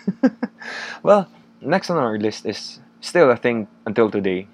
well, 1.06 1.30
next 1.62 1.90
on 1.94 2.02
our 2.02 2.18
list 2.18 2.46
is 2.46 2.82
still 3.00 3.30
a 3.32 3.38
thing 3.38 3.68
until 3.86 4.10
today. 4.10 4.48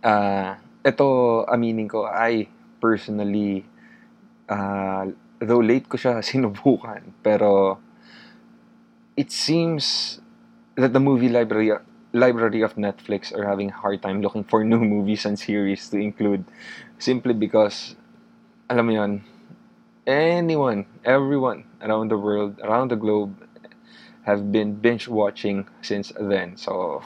Uh, 0.00 0.56
ito, 0.80 1.44
aminin 1.44 1.84
ko, 1.84 2.08
I 2.08 2.48
personally 2.80 3.68
uh, 4.50 5.06
though 5.38 5.62
late 5.62 5.88
ko 5.88 5.96
siya 5.96 6.20
sinubukan, 6.26 7.14
pero 7.22 7.78
it 9.16 9.30
seems 9.30 10.18
that 10.74 10.92
the 10.92 11.00
movie 11.00 11.30
library 11.30 11.72
library 12.12 12.60
of 12.66 12.74
Netflix 12.74 13.30
are 13.30 13.46
having 13.46 13.70
a 13.70 13.76
hard 13.76 14.02
time 14.02 14.20
looking 14.20 14.42
for 14.42 14.66
new 14.66 14.82
movies 14.94 15.24
and 15.24 15.38
series 15.38 15.88
to 15.88 15.96
include 15.96 16.42
simply 16.98 17.32
because 17.32 17.94
alam 18.66 18.90
mo 18.90 18.92
yon 18.98 19.12
anyone 20.06 20.86
everyone 21.06 21.62
around 21.82 22.10
the 22.10 22.18
world 22.18 22.58
around 22.66 22.90
the 22.90 22.98
globe 22.98 23.30
have 24.26 24.52
been 24.52 24.74
binge 24.76 25.08
watching 25.08 25.66
since 25.82 26.12
then. 26.18 26.56
So 26.56 27.02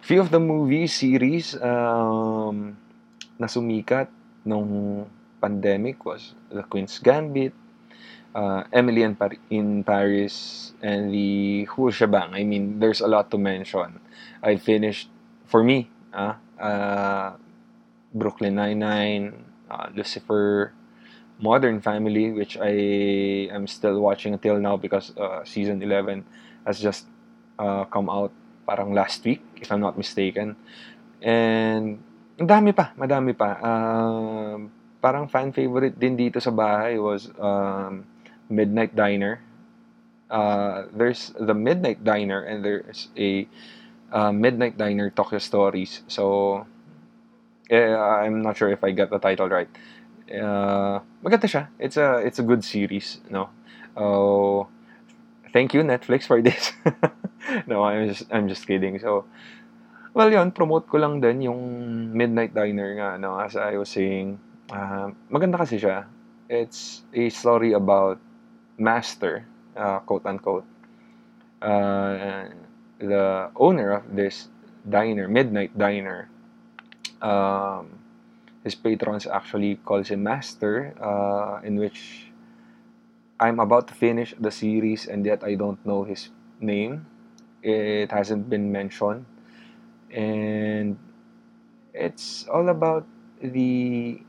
few 0.00 0.20
of 0.20 0.30
the 0.30 0.40
movie 0.40 0.86
series 0.86 1.56
um, 1.60 2.76
na 3.38 3.46
sumikat 3.46 4.08
nung 4.46 5.06
pandemic 5.40 6.04
was 6.04 6.34
The 6.50 6.62
Queen's 6.62 6.98
Gambit, 6.98 7.52
uh, 8.34 8.64
Emily 8.72 9.02
in, 9.02 9.16
Par- 9.16 9.40
in 9.50 9.84
Paris, 9.84 10.72
and 10.82 11.12
the 11.12 11.64
Hu 11.64 11.90
Shabang. 11.90 12.32
I 12.32 12.44
mean, 12.44 12.78
there's 12.78 13.00
a 13.00 13.08
lot 13.08 13.30
to 13.30 13.38
mention. 13.38 14.00
I 14.42 14.56
finished, 14.56 15.08
for 15.46 15.64
me, 15.64 15.90
uh, 16.12 16.34
uh, 16.60 17.32
Brooklyn 18.14 18.54
Nine-Nine, 18.56 19.44
uh, 19.70 19.88
Lucifer, 19.94 20.72
Modern 21.40 21.80
Family, 21.80 22.32
which 22.32 22.58
I 22.60 23.48
am 23.48 23.66
still 23.66 24.00
watching 24.00 24.34
until 24.34 24.58
now 24.60 24.76
because 24.76 25.16
uh, 25.16 25.44
season 25.44 25.82
11 25.82 26.24
has 26.66 26.78
just 26.78 27.06
uh, 27.58 27.84
come 27.84 28.10
out 28.10 28.32
parang 28.66 28.92
last 28.92 29.24
week, 29.24 29.42
if 29.56 29.72
I'm 29.72 29.80
not 29.80 29.96
mistaken. 29.96 30.56
And, 31.22 31.98
ang 32.38 32.48
pa, 32.72 32.92
madami 32.96 33.36
pa. 33.36 33.50
Uh, 33.60 34.79
parang 35.00 35.26
fan 35.28 35.52
favorite 35.52 35.96
din 35.96 36.16
dito 36.16 36.38
sa 36.40 36.52
bahay 36.52 37.00
was 37.00 37.32
um, 37.40 38.04
Midnight 38.48 38.94
Diner. 38.94 39.40
Uh, 40.30 40.86
there's 40.94 41.34
the 41.40 41.56
Midnight 41.56 42.04
Diner 42.04 42.44
and 42.44 42.62
there's 42.62 43.08
a 43.18 43.48
uh, 44.12 44.30
Midnight 44.30 44.78
Diner 44.78 45.10
Tokyo 45.10 45.38
Stories. 45.40 46.02
So, 46.06 46.66
eh, 47.68 47.96
I'm 47.96 48.42
not 48.42 48.56
sure 48.56 48.70
if 48.70 48.84
I 48.84 48.92
got 48.92 49.10
the 49.10 49.18
title 49.18 49.48
right. 49.48 49.68
Uh, 50.30 51.02
maganda 51.24 51.50
siya. 51.50 51.66
It's 51.78 51.96
a 51.96 52.22
it's 52.22 52.38
a 52.38 52.46
good 52.46 52.62
series, 52.62 53.18
no. 53.26 53.50
Uh, 53.98 54.62
thank 55.50 55.74
you 55.74 55.82
Netflix 55.82 56.30
for 56.30 56.38
this. 56.38 56.70
no, 57.66 57.82
I'm 57.82 58.06
just 58.06 58.30
I'm 58.30 58.46
just 58.46 58.62
kidding. 58.66 59.02
So, 59.02 59.26
well, 60.14 60.30
yun, 60.30 60.54
promote 60.54 60.86
ko 60.86 61.02
lang 61.02 61.18
din 61.18 61.50
yung 61.50 61.60
Midnight 62.14 62.54
Diner 62.54 62.94
nga, 62.94 63.18
no, 63.18 63.34
as 63.42 63.58
I 63.58 63.74
was 63.74 63.90
saying. 63.90 64.38
Uh, 64.70 65.10
maganda 65.26 65.58
kasi 65.58 65.82
siya. 65.82 66.06
It's 66.46 67.02
a 67.10 67.26
story 67.30 67.74
about 67.74 68.22
master, 68.78 69.46
uh, 69.74 69.98
quote 70.06 70.26
unquote. 70.26 70.66
Uh, 71.60 72.48
the 72.98 73.50
owner 73.58 73.98
of 73.98 74.06
this 74.14 74.48
diner, 74.88 75.28
Midnight 75.28 75.76
Diner, 75.76 76.30
um, 77.20 78.00
his 78.64 78.74
patrons 78.74 79.26
actually 79.26 79.76
calls 79.84 80.08
him 80.08 80.22
Master, 80.22 80.94
uh, 81.00 81.60
in 81.64 81.76
which 81.76 82.30
I'm 83.38 83.60
about 83.60 83.88
to 83.88 83.94
finish 83.94 84.34
the 84.38 84.50
series 84.50 85.06
and 85.06 85.24
yet 85.24 85.42
I 85.44 85.54
don't 85.54 85.84
know 85.84 86.04
his 86.04 86.28
name. 86.60 87.06
It 87.62 88.12
hasn't 88.12 88.48
been 88.48 88.72
mentioned. 88.72 89.24
And 90.10 90.98
it's 91.94 92.46
all 92.48 92.68
about 92.68 93.06
the 93.40 94.20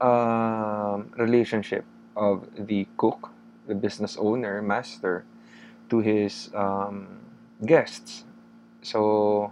um, 0.00 1.10
relationship 1.16 1.84
of 2.16 2.46
the 2.54 2.86
cook, 2.96 3.30
the 3.66 3.74
business 3.74 4.16
owner, 4.16 4.62
master, 4.62 5.24
to 5.90 6.00
his 6.00 6.50
um, 6.54 7.20
guests. 7.64 8.24
So, 8.82 9.50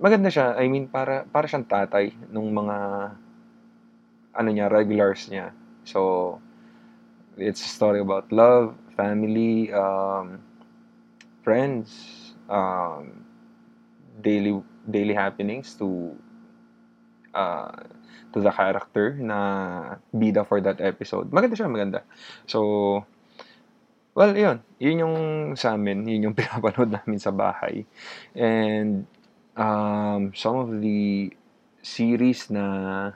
maganda 0.00 0.30
siya. 0.30 0.56
I 0.58 0.68
mean, 0.68 0.88
para, 0.88 1.24
para 1.26 1.46
siyang 1.46 1.66
tatay 1.66 2.12
nung 2.30 2.50
mga 2.52 2.76
ano 4.36 4.48
niya, 4.52 4.68
regulars 4.68 5.28
niya. 5.30 5.50
So, 5.84 6.40
it's 7.36 7.62
a 7.62 7.70
story 7.70 8.00
about 8.00 8.30
love, 8.32 8.74
family, 8.96 9.72
um, 9.72 10.40
friends, 11.44 12.32
um, 12.48 13.24
daily 14.22 14.62
daily 14.90 15.14
happenings 15.14 15.74
to 15.74 16.14
uh, 17.34 17.84
to 18.32 18.38
the 18.42 18.50
character 18.50 19.14
na 19.18 19.38
bida 20.14 20.46
for 20.46 20.60
that 20.60 20.80
episode. 20.80 21.30
Maganda 21.30 21.54
siya, 21.54 21.70
maganda. 21.70 22.00
So, 22.46 23.04
well, 24.14 24.32
yun. 24.34 24.62
Yun 24.78 25.02
yung 25.02 25.16
sa 25.54 25.74
amin. 25.74 26.06
Yun 26.08 26.30
yung 26.30 26.36
pinapanood 26.38 26.90
namin 26.90 27.18
sa 27.20 27.30
bahay. 27.30 27.84
And, 28.34 29.06
um, 29.56 30.32
some 30.36 30.56
of 30.56 30.70
the 30.80 31.32
series 31.80 32.50
na 32.50 33.12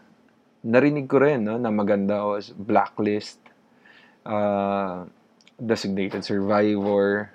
narinig 0.65 1.09
ko 1.09 1.21
rin, 1.21 1.45
no, 1.45 1.57
na 1.57 1.73
maganda 1.73 2.21
was 2.25 2.53
Blacklist, 2.53 3.41
uh, 4.25 5.05
Designated 5.57 6.25
Survivor, 6.25 7.33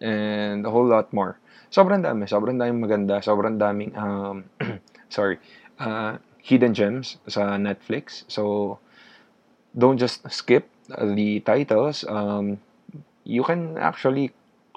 and 0.00 0.64
a 0.64 0.70
whole 0.70 0.86
lot 0.86 1.12
more. 1.12 1.40
Sobrang 1.72 2.00
dami, 2.00 2.28
sobrang 2.28 2.56
daming 2.56 2.80
maganda, 2.80 3.20
sobrang 3.20 3.60
daming, 3.60 3.92
um, 3.96 4.44
sorry, 5.12 5.40
uh, 5.80 6.16
hidden 6.46 6.70
gems 6.70 7.18
sa 7.26 7.58
Netflix. 7.58 8.22
So, 8.30 8.78
don't 9.74 9.98
just 9.98 10.22
skip 10.30 10.70
the 10.86 11.42
titles. 11.42 12.06
Um, 12.06 12.62
you 13.26 13.42
can 13.42 13.74
actually 13.76 14.30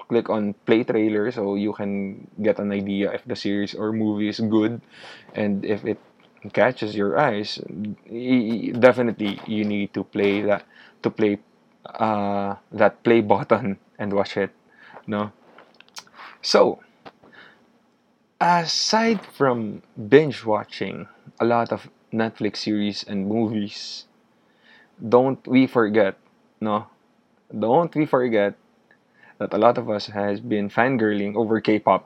click 0.09 0.29
on 0.29 0.57
play 0.65 0.81
trailer 0.83 1.29
so 1.29 1.53
you 1.53 1.71
can 1.71 2.25
get 2.41 2.57
an 2.57 2.73
idea 2.73 3.13
if 3.13 3.21
the 3.29 3.37
series 3.37 3.77
or 3.77 3.93
movie 3.93 4.27
is 4.27 4.41
good 4.41 4.81
and 5.37 5.61
if 5.61 5.85
it 5.85 6.01
catches 6.53 6.95
your 6.95 7.13
eyes 7.19 7.61
definitely 8.79 9.37
you 9.45 9.61
need 9.61 9.93
to 9.93 10.01
play 10.01 10.41
that 10.41 10.65
to 11.03 11.11
play 11.11 11.37
uh, 11.85 12.55
that 12.71 13.03
play 13.03 13.21
button 13.21 13.77
and 13.97 14.13
watch 14.13 14.37
it. 14.37 14.51
No? 15.07 15.31
So, 16.41 16.79
aside 18.39 19.25
from 19.25 19.83
binge 19.95 20.45
watching 20.45 21.07
a 21.39 21.45
lot 21.45 21.71
of 21.71 21.89
Netflix 22.13 22.67
series 22.67 23.03
and 23.07 23.27
movies, 23.27 24.05
don't 24.99 25.39
we 25.47 25.67
forget, 25.67 26.17
no? 26.59 26.87
Don't 27.49 27.93
we 27.95 28.05
forget 28.05 28.55
that 29.39 29.53
a 29.53 29.57
lot 29.57 29.77
of 29.77 29.89
us 29.89 30.07
has 30.07 30.39
been 30.39 30.69
fangirling 30.69 31.35
over 31.35 31.61
K-pop. 31.61 32.05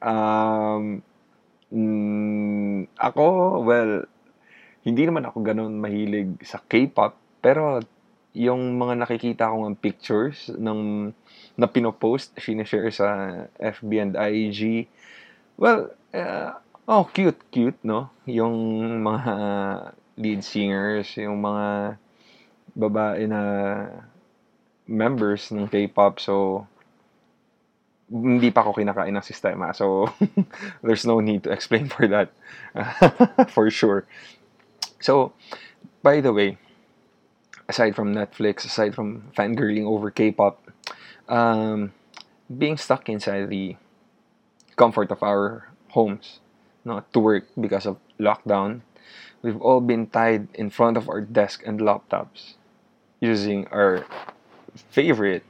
Um, 0.00 1.02
mm, 1.72 2.88
ako, 2.98 3.60
well, 3.62 3.92
hindi 4.82 5.02
naman 5.04 5.28
ako 5.28 5.44
ganun 5.44 5.78
mahilig 5.78 6.40
sa 6.42 6.58
K-pop, 6.64 7.14
pero 7.44 7.84
yung 8.36 8.76
mga 8.76 9.00
nakikita 9.00 9.48
ko 9.48 9.64
ng 9.64 9.80
pictures 9.80 10.52
ng 10.52 11.12
na 11.56 11.66
pinopost, 11.66 12.36
sinishare 12.36 12.92
sa 12.92 13.08
FB 13.56 13.90
and 13.96 14.12
IG. 14.12 14.88
Well, 15.56 15.88
uh, 16.12 16.60
oh, 16.88 17.04
cute, 17.12 17.38
cute, 17.50 17.78
no? 17.82 18.10
Yung 18.26 19.02
mga 19.02 19.34
lead 20.16 20.42
singers, 20.42 21.10
yung 21.18 21.42
mga 21.42 21.98
babae 22.74 23.26
na 23.26 23.42
members 24.86 25.50
ng 25.50 25.66
K-pop. 25.68 26.22
So, 26.22 26.66
hindi 28.06 28.54
pa 28.54 28.62
ako 28.62 28.78
kinakain 28.78 29.18
ng 29.18 29.26
sistema. 29.26 29.74
So, 29.74 30.06
there's 30.86 31.04
no 31.04 31.18
need 31.18 31.42
to 31.44 31.50
explain 31.50 31.90
for 31.90 32.06
that. 32.06 32.30
for 33.50 33.70
sure. 33.70 34.06
So, 35.02 35.34
by 36.02 36.22
the 36.22 36.32
way, 36.32 36.58
aside 37.68 37.98
from 37.98 38.14
Netflix, 38.14 38.64
aside 38.64 38.94
from 38.94 39.26
fangirling 39.34 39.84
over 39.84 40.10
K-pop, 40.10 40.62
um, 41.28 41.92
being 42.46 42.78
stuck 42.78 43.08
inside 43.08 43.50
the 43.50 43.74
comfort 44.76 45.10
of 45.10 45.22
our 45.22 45.66
homes, 45.90 46.38
not 46.86 47.12
to 47.12 47.18
work 47.18 47.44
because 47.58 47.84
of 47.84 47.98
lockdown, 48.18 48.80
we've 49.42 49.60
all 49.60 49.80
been 49.80 50.06
tied 50.06 50.46
in 50.54 50.70
front 50.70 50.96
of 50.96 51.08
our 51.10 51.20
desk 51.20 51.62
and 51.66 51.80
laptops 51.80 52.54
using 53.20 53.66
our 53.68 54.06
favorite 54.90 55.42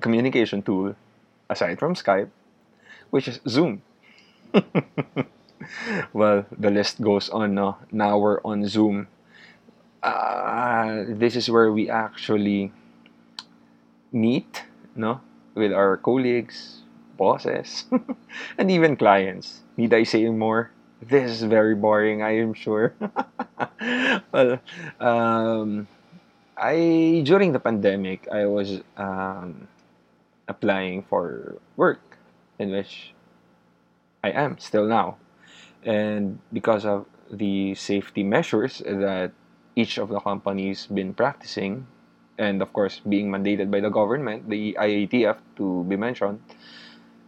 communication 0.00 0.62
tool, 0.62 0.94
aside 1.50 1.78
from 1.78 1.94
Skype, 1.94 2.30
which 3.10 3.26
is 3.26 3.40
Zoom. 3.48 3.82
well, 6.12 6.46
the 6.56 6.70
list 6.70 7.02
goes 7.02 7.28
on. 7.28 7.54
No? 7.54 7.76
Now 7.90 8.18
we're 8.18 8.40
on 8.42 8.66
Zoom 8.66 9.08
uh, 10.02 11.04
this 11.08 11.36
is 11.36 11.50
where 11.50 11.72
we 11.72 11.90
actually 11.90 12.72
meet 14.12 14.64
no 14.96 15.20
with 15.54 15.72
our 15.72 15.96
colleagues 15.96 16.79
bosses 17.20 17.84
and 18.58 18.72
even 18.72 18.96
clients. 18.96 19.60
Need 19.76 19.92
i 19.92 20.02
say 20.08 20.24
more? 20.32 20.72
This 21.04 21.30
is 21.30 21.42
very 21.44 21.76
boring 21.76 22.24
i 22.24 22.40
am 22.40 22.56
sure. 22.56 22.96
Well 24.32 24.56
um, 25.00 25.86
i 26.56 27.20
during 27.24 27.52
the 27.52 27.60
pandemic 27.60 28.24
i 28.32 28.48
was 28.48 28.80
um, 28.96 29.68
applying 30.48 31.04
for 31.04 31.56
work 31.76 32.00
in 32.58 32.72
which 32.72 33.12
i 34.24 34.32
am 34.32 34.56
still 34.56 34.88
now. 34.88 35.20
And 35.84 36.40
because 36.52 36.84
of 36.84 37.04
the 37.30 37.74
safety 37.76 38.24
measures 38.24 38.82
that 38.84 39.32
each 39.76 39.96
of 39.96 40.08
the 40.08 40.20
companies 40.20 40.86
been 40.88 41.14
practicing, 41.14 41.86
and 42.40 42.60
of 42.60 42.72
course 42.72 43.00
being 43.00 43.30
mandated 43.30 43.70
by 43.70 43.80
the 43.80 43.88
government, 43.88 44.48
the 44.48 44.76
IATF 44.80 45.36
to 45.56 45.84
be 45.84 45.96
mentioned. 45.96 46.40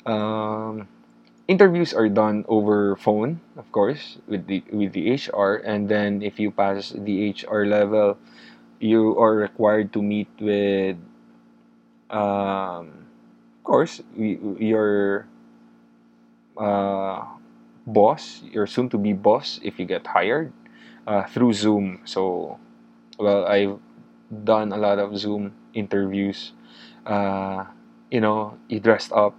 Um, 0.07 0.89
interviews 1.49 1.95
are 1.95 2.09
done 2.09 2.45
over 2.49 2.97
phone, 2.97 3.41
of 3.57 3.71
course, 3.73 4.19
with 4.27 4.47
the 4.47 4.63
with 4.73 4.93
the 4.93 5.13
HR, 5.15 5.63
and 5.65 5.89
then 5.89 6.23
if 6.23 6.39
you 6.41 6.51
pass 6.51 6.91
the 6.91 7.31
HR 7.31 7.65
level, 7.67 8.19
you 8.81 9.19
are 9.19 9.35
required 9.37 9.93
to 9.95 10.03
meet 10.03 10.29
with, 10.41 10.97
um, 12.11 13.07
of 13.59 13.65
course, 13.65 14.03
your 14.17 15.27
uh, 16.57 17.25
boss, 17.87 18.43
your 18.45 18.67
soon 18.67 18.89
to 18.91 18.99
be 18.99 19.13
boss, 19.13 19.61
if 19.63 19.79
you 19.79 19.85
get 19.87 20.07
hired 20.07 20.53
uh, 21.07 21.25
through 21.25 21.53
Zoom. 21.53 22.01
So, 22.05 22.59
well, 23.19 23.47
I've 23.47 23.79
done 24.45 24.73
a 24.73 24.77
lot 24.77 24.99
of 24.99 25.17
Zoom 25.19 25.55
interviews. 25.75 26.53
Uh, 27.07 27.67
you 28.11 28.21
know, 28.21 28.59
you 28.69 28.81
dressed 28.81 29.13
up 29.13 29.35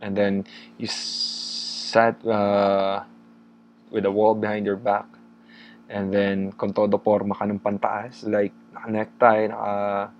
and 0.00 0.16
then 0.16 0.44
you 0.78 0.86
sat 0.88 2.18
uh, 2.26 3.02
with 3.90 4.04
a 4.04 4.12
wall 4.12 4.34
behind 4.34 4.66
your 4.66 4.76
back 4.76 5.06
and 5.88 6.12
then 6.12 6.52
kung 6.58 6.72
todo 6.72 6.98
forma 6.98 7.34
ka 7.34 7.46
ng 7.46 7.62
pantaas 7.62 8.26
like 8.26 8.52
naka-necktie, 8.74 9.46
naka 9.48 10.10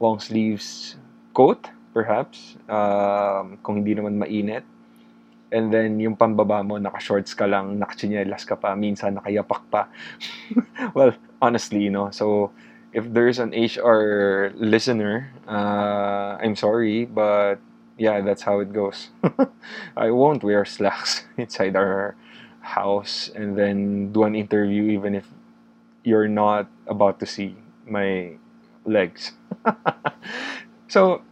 long 0.00 0.18
sleeves 0.18 0.96
coat 1.32 1.70
perhaps 1.94 2.60
um, 2.68 3.56
kung 3.62 3.80
hindi 3.80 3.96
naman 3.96 4.18
mainit 4.18 4.66
And 5.52 5.70
then, 5.70 6.02
yung 6.02 6.18
pambaba 6.18 6.66
mo, 6.66 6.74
naka-shorts 6.74 7.30
ka 7.38 7.46
lang, 7.46 7.78
naka-chinelas 7.78 8.42
ka 8.42 8.58
pa, 8.58 8.74
minsan 8.74 9.14
nakayapak 9.14 9.62
pa. 9.70 9.86
well, 10.96 11.14
honestly, 11.38 11.86
no? 11.86 12.10
So, 12.10 12.50
if 12.90 13.06
there's 13.14 13.38
an 13.38 13.54
HR 13.54 14.50
listener, 14.58 15.30
uh, 15.46 16.34
I'm 16.42 16.58
sorry, 16.58 17.06
but 17.06 17.62
yeah, 17.98 18.20
that's 18.20 18.42
how 18.42 18.60
it 18.60 18.72
goes. 18.72 19.08
I 19.96 20.10
won't 20.10 20.44
wear 20.44 20.64
slacks 20.64 21.24
inside 21.36 21.76
our 21.76 22.16
house 22.60 23.30
and 23.34 23.56
then 23.56 24.12
do 24.12 24.24
an 24.24 24.34
interview 24.34 24.90
even 24.90 25.14
if 25.14 25.26
you're 26.04 26.28
not 26.28 26.68
about 26.86 27.20
to 27.20 27.26
see 27.26 27.56
my 27.86 28.36
legs. 28.84 29.32
so, 30.88 31.22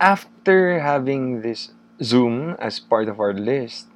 after 0.00 0.80
having 0.80 1.42
this 1.42 1.72
Zoom 2.02 2.56
as 2.58 2.80
part 2.80 3.08
of 3.08 3.20
our 3.20 3.32
list, 3.32 3.86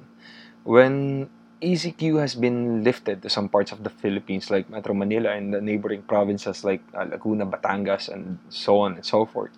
when 0.63 1.29
ECQ 1.61 2.19
has 2.19 2.35
been 2.35 2.83
lifted 2.83 3.21
to 3.23 3.29
some 3.29 3.49
parts 3.49 3.71
of 3.71 3.83
the 3.83 3.89
Philippines 3.89 4.51
like 4.51 4.69
Metro 4.69 4.93
Manila 4.93 5.31
and 5.31 5.53
the 5.53 5.61
neighboring 5.61 6.03
provinces 6.03 6.63
like 6.63 6.81
uh, 6.93 7.05
Laguna, 7.09 7.45
Batangas, 7.47 8.09
and 8.09 8.37
so 8.49 8.79
on 8.79 8.95
and 8.95 9.05
so 9.05 9.25
forth. 9.25 9.51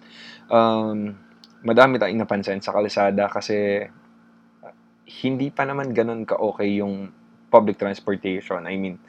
Um, 0.49 1.19
madami 1.63 2.00
tayong 2.00 2.24
napansin 2.24 2.63
sa 2.63 2.72
kalsada 2.72 3.28
kasi 3.28 3.88
uh, 4.63 4.74
hindi 5.24 5.52
pa 5.52 5.67
naman 5.67 5.91
ganun 5.91 6.24
ka-okay 6.24 6.80
yung 6.80 7.12
public 7.52 7.82
transportation. 7.82 8.63
I 8.69 8.78
mean, 8.78 9.02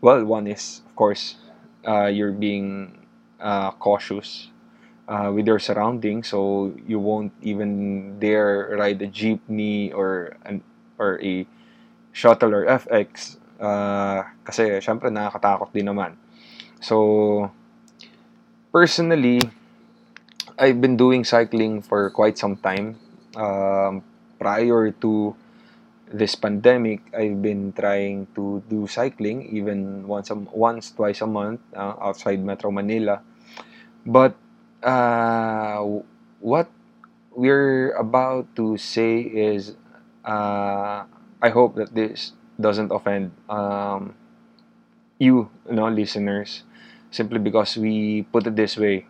well, 0.00 0.24
one 0.24 0.46
is, 0.46 0.82
of 0.86 0.94
course, 0.96 1.36
uh, 1.86 2.06
you're 2.06 2.32
being 2.34 2.98
uh, 3.40 3.72
cautious 3.76 4.48
uh, 5.08 5.30
with 5.34 5.46
your 5.46 5.58
surroundings 5.58 6.28
so 6.28 6.72
you 6.86 6.98
won't 6.98 7.32
even 7.42 8.18
dare 8.18 8.74
ride 8.78 9.02
a 9.02 9.08
jeepney 9.08 9.92
or 9.92 10.36
an, 10.46 10.62
or 10.98 11.20
a 11.22 11.46
shuttle 12.12 12.54
or 12.54 12.66
FX 12.66 13.36
uh, 13.58 14.22
kasi 14.46 14.78
syempre 14.78 15.10
nakakatakot 15.10 15.70
din 15.74 15.90
naman. 15.90 16.14
So 16.78 17.50
personally 18.70 19.42
I've 20.62 20.80
been 20.80 20.96
doing 20.96 21.24
cycling 21.24 21.82
for 21.82 22.10
quite 22.10 22.38
some 22.38 22.54
time. 22.56 22.96
Um, 23.34 24.04
prior 24.38 24.92
to 25.02 25.34
this 26.12 26.34
pandemic, 26.36 27.00
I've 27.14 27.40
been 27.42 27.72
trying 27.72 28.28
to 28.36 28.62
do 28.70 28.86
cycling 28.86 29.38
even 29.56 30.06
once 30.06 30.30
a, 30.30 30.36
once 30.36 30.92
twice 30.92 31.20
a 31.20 31.26
month 31.26 31.60
uh, 31.74 31.94
outside 32.00 32.40
Metro 32.44 32.70
Manila. 32.70 33.22
But 34.06 34.36
uh, 34.82 35.82
what 36.40 36.68
we're 37.34 37.92
about 37.96 38.54
to 38.56 38.76
say 38.78 39.20
is 39.22 39.74
uh, 40.24 41.02
I 41.42 41.48
hope 41.50 41.74
that 41.76 41.94
this 41.94 42.32
doesn't 42.60 42.92
offend 42.92 43.32
um, 43.48 44.14
you, 45.18 45.48
you 45.68 45.74
know, 45.74 45.88
listeners, 45.88 46.62
simply 47.10 47.38
because 47.38 47.76
we 47.76 48.22
put 48.32 48.46
it 48.46 48.56
this 48.56 48.76
way. 48.76 49.06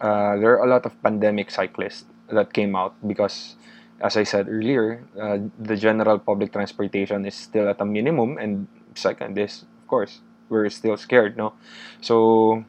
Uh, 0.00 0.36
there 0.36 0.58
are 0.58 0.64
a 0.64 0.68
lot 0.68 0.84
of 0.84 0.92
pandemic 1.02 1.50
cyclists 1.50 2.04
that 2.28 2.52
came 2.52 2.76
out 2.76 2.94
because, 3.06 3.56
as 4.00 4.16
I 4.16 4.24
said 4.24 4.48
earlier, 4.48 5.04
uh, 5.18 5.38
the 5.58 5.76
general 5.76 6.18
public 6.18 6.52
transportation 6.52 7.24
is 7.24 7.34
still 7.34 7.68
at 7.68 7.80
a 7.80 7.84
minimum, 7.84 8.36
and 8.36 8.68
second 8.94 9.38
is, 9.38 9.62
of 9.62 9.86
course, 9.88 10.20
we're 10.48 10.68
still 10.68 10.96
scared, 10.96 11.36
no? 11.36 11.54
So, 12.00 12.64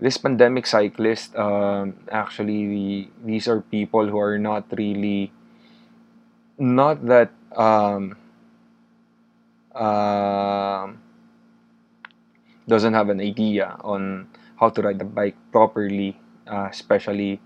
this 0.00 0.16
pandemic 0.16 0.66
cyclist, 0.66 1.36
um, 1.36 1.94
actually, 2.10 3.10
these 3.24 3.46
are 3.48 3.60
people 3.60 4.08
who 4.08 4.18
are 4.18 4.38
not 4.38 4.64
really, 4.76 5.32
not 6.58 7.04
that 7.06 7.30
um, 7.56 8.16
uh, 9.74 10.88
doesn't 12.66 12.94
have 12.94 13.08
an 13.10 13.20
idea 13.20 13.76
on 13.84 14.28
how 14.56 14.70
to 14.70 14.82
ride 14.82 14.98
the 14.98 15.04
bike 15.04 15.36
properly, 15.52 16.16
uh, 16.46 16.68
especially 16.70 17.40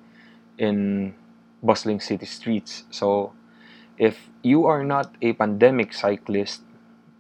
in 0.58 1.14
bustling 1.62 2.00
city 2.00 2.26
streets. 2.26 2.84
So, 2.90 3.32
if 3.98 4.30
you 4.42 4.66
are 4.66 4.84
not 4.84 5.14
a 5.22 5.32
pandemic 5.32 5.92
cyclist, 5.92 6.62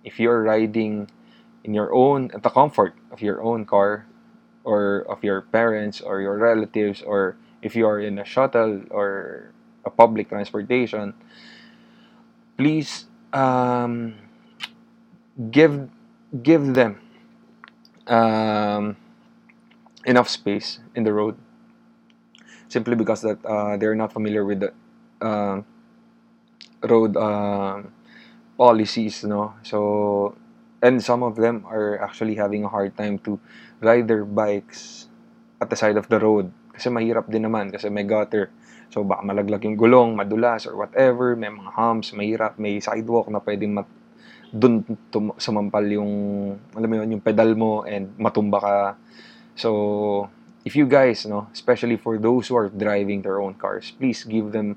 if 0.04 0.20
you're 0.20 0.42
riding 0.42 1.10
in 1.64 1.74
your 1.74 1.92
own, 1.92 2.30
at 2.32 2.42
the 2.42 2.50
comfort 2.50 2.94
of 3.10 3.20
your 3.20 3.42
own 3.42 3.66
car, 3.66 4.06
or 4.64 5.06
of 5.08 5.24
your 5.24 5.42
parents 5.42 6.00
or 6.00 6.20
your 6.20 6.36
relatives, 6.36 7.02
or 7.02 7.36
if 7.62 7.74
you 7.74 7.86
are 7.86 8.00
in 8.00 8.18
a 8.18 8.24
shuttle 8.24 8.82
or 8.90 9.50
a 9.84 9.90
public 9.90 10.28
transportation, 10.28 11.14
please 12.56 13.06
um, 13.32 14.14
give 15.50 15.88
give 16.42 16.74
them 16.74 17.00
um, 18.06 18.96
enough 20.04 20.28
space 20.28 20.80
in 20.94 21.04
the 21.04 21.12
road 21.12 21.36
simply 22.68 22.94
because 22.94 23.24
that 23.24 23.40
uh, 23.44 23.76
they're 23.76 23.98
not 23.98 24.12
familiar 24.12 24.44
with 24.44 24.60
the 24.60 24.70
uh, 25.20 25.60
road 26.84 27.16
uh, 27.16 27.82
policies 28.56 29.24
no 29.24 29.54
so 29.62 30.36
and 30.80 31.02
some 31.02 31.26
of 31.26 31.34
them 31.34 31.66
are 31.66 31.98
actually 31.98 32.38
having 32.38 32.62
a 32.62 32.70
hard 32.70 32.94
time 32.96 33.18
to 33.18 33.40
ride 33.80 34.06
their 34.06 34.24
bikes 34.24 35.08
at 35.60 35.70
the 35.70 35.76
side 35.76 35.96
of 35.96 36.06
the 36.08 36.18
road 36.20 36.52
kasi 36.70 36.86
mahirap 36.86 37.26
din 37.26 37.42
naman 37.42 37.74
kasi 37.74 37.90
may 37.90 38.06
gutter 38.06 38.50
so 38.88 39.02
baka 39.02 39.26
malaglag 39.26 39.64
yung 39.66 39.74
gulong 39.74 40.14
madulas 40.14 40.64
or 40.70 40.78
whatever 40.78 41.34
may 41.34 41.50
mga 41.50 41.74
humps 41.74 42.14
mahirap 42.14 42.54
may 42.56 42.78
sidewalk 42.78 43.26
na 43.26 43.42
pwedeng 43.42 43.74
mat 43.74 43.88
dun 44.48 44.80
tum- 45.12 45.36
sumampal 45.36 45.84
yung 45.92 46.12
alam 46.72 46.88
mo 46.88 46.94
yun, 47.04 47.08
yung 47.16 47.24
pedal 47.24 47.52
mo 47.52 47.84
and 47.84 48.16
matumba 48.16 48.58
ka. 48.60 48.76
So, 49.58 50.28
if 50.68 50.76
you 50.76 50.84
guys, 50.84 51.24
no, 51.24 51.48
especially 51.50 51.96
for 51.96 52.18
those 52.20 52.48
who 52.48 52.56
are 52.60 52.68
driving 52.68 53.22
their 53.24 53.40
own 53.40 53.54
cars, 53.54 53.96
please 53.96 54.20
give 54.24 54.52
them 54.52 54.76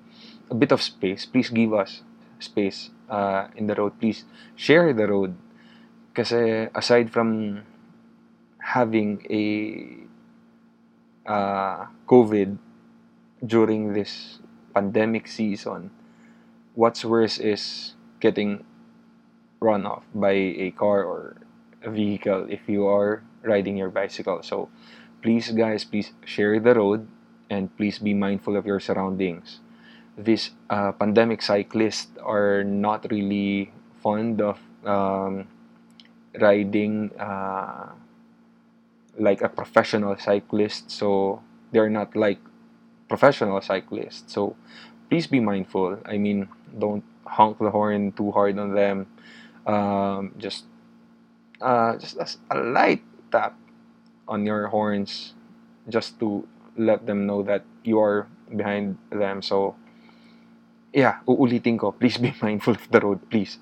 a 0.50 0.56
bit 0.56 0.72
of 0.72 0.82
space. 0.82 1.26
Please 1.28 1.50
give 1.52 1.74
us 1.74 2.00
space 2.40 2.92
uh, 3.10 3.52
in 3.60 3.68
the 3.68 3.76
road. 3.76 4.00
Please 4.00 4.24
share 4.56 4.94
the 4.96 5.04
road. 5.04 5.36
Kasi 6.16 6.72
aside 6.72 7.12
from 7.12 7.68
having 8.64 9.20
a 9.28 9.44
uh, 11.28 11.92
COVID 12.08 12.56
during 13.44 13.92
this 13.92 14.40
pandemic 14.74 15.28
season, 15.28 15.92
what's 16.74 17.04
worse 17.04 17.36
is 17.38 17.96
getting 18.24 18.64
run 19.60 19.86
off 19.86 20.08
by 20.16 20.56
a 20.56 20.72
car 20.72 21.04
or 21.04 21.36
a 21.84 21.92
vehicle 21.92 22.48
if 22.48 22.64
you 22.72 22.88
are 22.88 23.24
riding 23.44 23.76
your 23.76 23.90
bicycle. 23.90 24.40
So 24.42 24.70
please 25.22 25.52
guys, 25.52 25.84
please 25.84 26.12
share 26.26 26.60
the 26.60 26.74
road 26.74 27.08
and 27.50 27.76
please 27.78 28.00
be 28.00 28.14
mindful 28.14 28.56
of 28.56 28.66
your 28.66 28.80
surroundings. 28.80 29.60
These 30.18 30.52
uh, 30.70 30.92
pandemic 30.94 31.42
cyclists 31.42 32.12
are 32.22 32.64
not 32.64 33.10
really 33.10 33.72
fond 34.02 34.42
of 34.42 34.60
um, 34.86 35.48
riding 36.40 37.12
uh, 37.20 37.92
like 39.18 39.42
a 39.42 39.50
professional 39.50 40.18
cyclist. 40.18 40.92
So 40.92 41.42
they're 41.72 41.90
not 41.90 42.16
like 42.16 42.40
professional 43.08 43.62
cyclists. 43.62 44.34
So 44.34 44.56
please 45.10 45.28
be 45.28 45.40
mindful. 45.40 46.00
I 46.06 46.18
mean, 46.18 46.50
don't 46.78 47.04
honk 47.26 47.60
the 47.60 47.72
horn 47.72 48.12
too 48.12 48.32
hard 48.32 48.58
on 48.60 48.76
them 48.76 49.08
um, 49.66 50.34
just 50.38 50.66
uh, 51.62 51.98
just 51.98 52.18
a 52.50 52.58
light 52.58 53.04
tap 53.32 53.58
on 54.32 54.48
your 54.48 54.72
horns 54.72 55.36
just 55.91 56.15
to 56.24 56.48
let 56.80 57.06
them 57.06 57.28
know 57.28 57.44
that 57.44 57.67
you 57.84 58.00
are 58.00 58.32
behind 58.56 58.98
them. 59.12 59.44
So 59.44 59.76
yeah 60.94 61.24
uulitin 61.28 61.80
ko 61.80 61.91
please 61.91 62.20
be 62.20 62.36
mindful 62.44 62.76
of 62.76 62.88
the 62.91 63.00
road 63.00 63.20
please. 63.30 63.60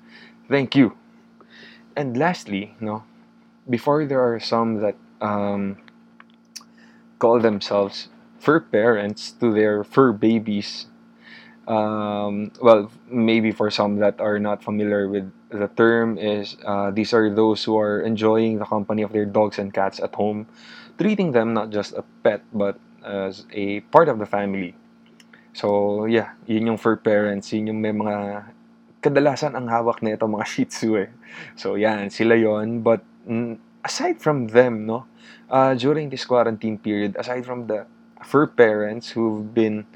Thank 0.48 0.74
you. 0.78 0.94
And 1.98 2.16
lastly 2.16 2.74
no 2.80 3.02
before 3.68 4.06
there 4.06 4.22
are 4.22 4.40
some 4.40 4.80
that 4.80 4.96
um, 5.20 5.78
call 7.18 7.38
themselves 7.38 8.08
fur 8.38 8.58
parents 8.58 9.30
to 9.38 9.52
their 9.52 9.84
fur 9.84 10.12
babies 10.12 10.86
um, 11.70 12.50
well, 12.60 12.90
maybe 13.06 13.54
for 13.54 13.70
some 13.70 14.02
that 14.02 14.20
are 14.20 14.38
not 14.42 14.62
familiar 14.62 15.06
with 15.08 15.30
the 15.50 15.70
term, 15.78 16.18
is 16.18 16.56
uh, 16.66 16.90
these 16.90 17.14
are 17.14 17.30
those 17.30 17.62
who 17.62 17.78
are 17.78 18.02
enjoying 18.02 18.58
the 18.58 18.66
company 18.66 19.02
of 19.02 19.12
their 19.14 19.24
dogs 19.24 19.58
and 19.58 19.72
cats 19.72 20.00
at 20.02 20.12
home, 20.14 20.50
treating 20.98 21.30
them 21.30 21.54
not 21.54 21.70
just 21.70 21.94
a 21.94 22.02
pet 22.26 22.42
but 22.52 22.74
as 23.06 23.46
a 23.54 23.80
part 23.94 24.10
of 24.10 24.18
the 24.18 24.26
family. 24.26 24.74
So, 25.54 26.04
yeah, 26.04 26.34
yun 26.46 26.66
yung 26.74 26.76
fur 26.76 26.96
parents, 26.96 27.52
yun 27.54 27.70
yung 27.70 27.80
may 27.80 27.94
mga 27.94 28.50
kadalasan 29.00 29.54
ang 29.54 29.70
hawak 29.70 30.02
na 30.02 30.18
ito 30.18 30.26
mga 30.26 30.46
Shih 30.52 30.66
Tzu 30.66 30.98
eh. 30.98 31.10
So, 31.54 31.78
yan, 31.78 32.10
sila 32.10 32.34
yon 32.34 32.82
But, 32.82 33.06
aside 33.86 34.18
from 34.18 34.50
them, 34.50 34.86
no, 34.86 35.06
uh, 35.48 35.74
during 35.74 36.10
this 36.10 36.26
quarantine 36.26 36.78
period, 36.78 37.14
aside 37.14 37.46
from 37.46 37.66
the 37.70 37.86
fur 38.26 38.46
parents 38.46 39.10
who've 39.10 39.54
been 39.54 39.86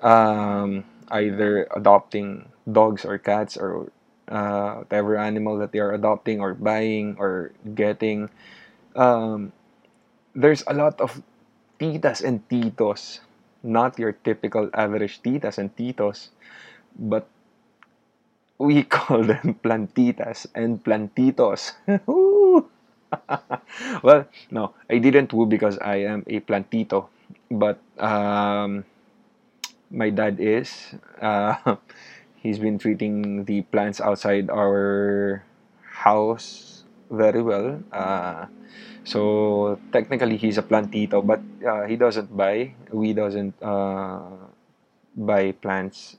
um, 0.00 0.86
either 1.10 1.68
adopting 1.74 2.48
dogs 2.70 3.04
or 3.04 3.18
cats 3.18 3.56
or 3.56 3.90
uh, 4.28 4.82
whatever 4.84 5.16
animal 5.16 5.58
that 5.58 5.72
they 5.72 5.78
are 5.78 5.92
adopting 5.92 6.40
or 6.40 6.54
buying 6.54 7.16
or 7.18 7.52
getting. 7.74 8.30
Um, 8.94 9.52
there's 10.34 10.64
a 10.66 10.74
lot 10.74 11.00
of 11.00 11.22
titas 11.80 12.22
and 12.22 12.46
titos, 12.48 13.20
not 13.62 13.98
your 13.98 14.12
typical 14.12 14.70
average 14.74 15.22
titas 15.22 15.58
and 15.58 15.74
titos, 15.76 16.28
but 16.98 17.28
we 18.58 18.82
call 18.96 19.22
them 19.22 19.58
plantitas 19.62 20.46
and 20.54 20.82
plantitos. 20.82 21.72
well, 24.02 24.26
no, 24.50 24.74
I 24.90 24.98
didn't 24.98 25.32
woo 25.32 25.46
because 25.46 25.78
I 25.78 25.96
am 26.06 26.24
a 26.26 26.40
plantito, 26.40 27.08
but 27.50 27.78
um, 27.98 28.84
my 29.90 30.10
dad 30.10 30.40
is. 30.40 30.94
Uh, 31.20 31.76
he's 32.36 32.58
been 32.58 32.78
treating 32.78 33.44
the 33.44 33.62
plants 33.62 34.00
outside 34.00 34.50
our 34.50 35.44
house 35.82 36.84
very 37.10 37.42
well. 37.42 37.82
Uh, 37.92 38.46
so 39.04 39.78
technically, 39.92 40.36
he's 40.36 40.58
a 40.58 40.62
plantito, 40.62 41.24
but 41.24 41.40
uh, 41.66 41.86
he 41.86 41.96
doesn't 41.96 42.34
buy. 42.36 42.74
We 42.90 43.12
doesn't 43.14 43.54
uh, 43.62 44.50
buy 45.16 45.52
plants. 45.52 46.18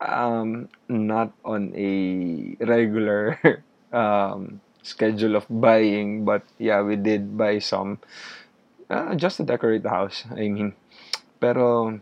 Um, 0.00 0.68
not 0.88 1.32
on 1.44 1.74
a 1.74 2.56
regular 2.64 3.36
um, 3.92 4.60
schedule 4.82 5.36
of 5.36 5.44
buying, 5.50 6.24
but 6.24 6.42
yeah, 6.56 6.82
we 6.82 6.96
did 6.96 7.36
buy 7.36 7.58
some 7.58 7.98
uh, 8.88 9.14
just 9.14 9.38
to 9.38 9.42
decorate 9.42 9.82
the 9.82 9.90
house. 9.90 10.24
I 10.30 10.48
mean, 10.48 10.72
pero 11.40 11.98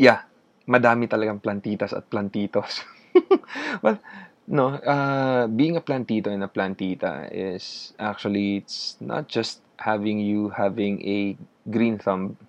yeah, 0.00 0.24
madami 0.64 1.04
talagang 1.04 1.44
plantitas 1.44 1.92
at 1.92 2.08
plantitos. 2.08 2.88
well, 3.84 4.00
no, 4.48 4.80
uh, 4.80 5.44
being 5.52 5.76
a 5.76 5.84
plantito 5.84 6.32
and 6.32 6.40
a 6.40 6.48
plantita 6.48 7.28
is 7.28 7.92
actually 8.00 8.64
it's 8.64 8.96
not 8.96 9.28
just 9.28 9.60
having 9.76 10.16
you 10.16 10.56
having 10.56 11.04
a 11.04 11.36
green 11.68 12.00
thumb 12.00 12.40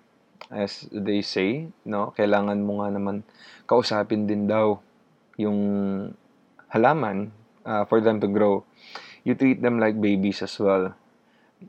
as 0.48 0.88
they 0.92 1.20
say, 1.20 1.68
no? 1.84 2.16
Kailangan 2.16 2.64
mo 2.64 2.80
nga 2.80 2.92
naman 2.92 3.20
kausapin 3.68 4.24
din 4.24 4.48
daw 4.48 4.80
yung 5.36 5.60
halaman 6.72 7.32
uh, 7.68 7.84
for 7.84 8.00
them 8.00 8.20
to 8.20 8.28
grow. 8.28 8.64
You 9.28 9.36
treat 9.36 9.60
them 9.60 9.76
like 9.76 10.00
babies 10.00 10.40
as 10.40 10.56
well. 10.56 10.96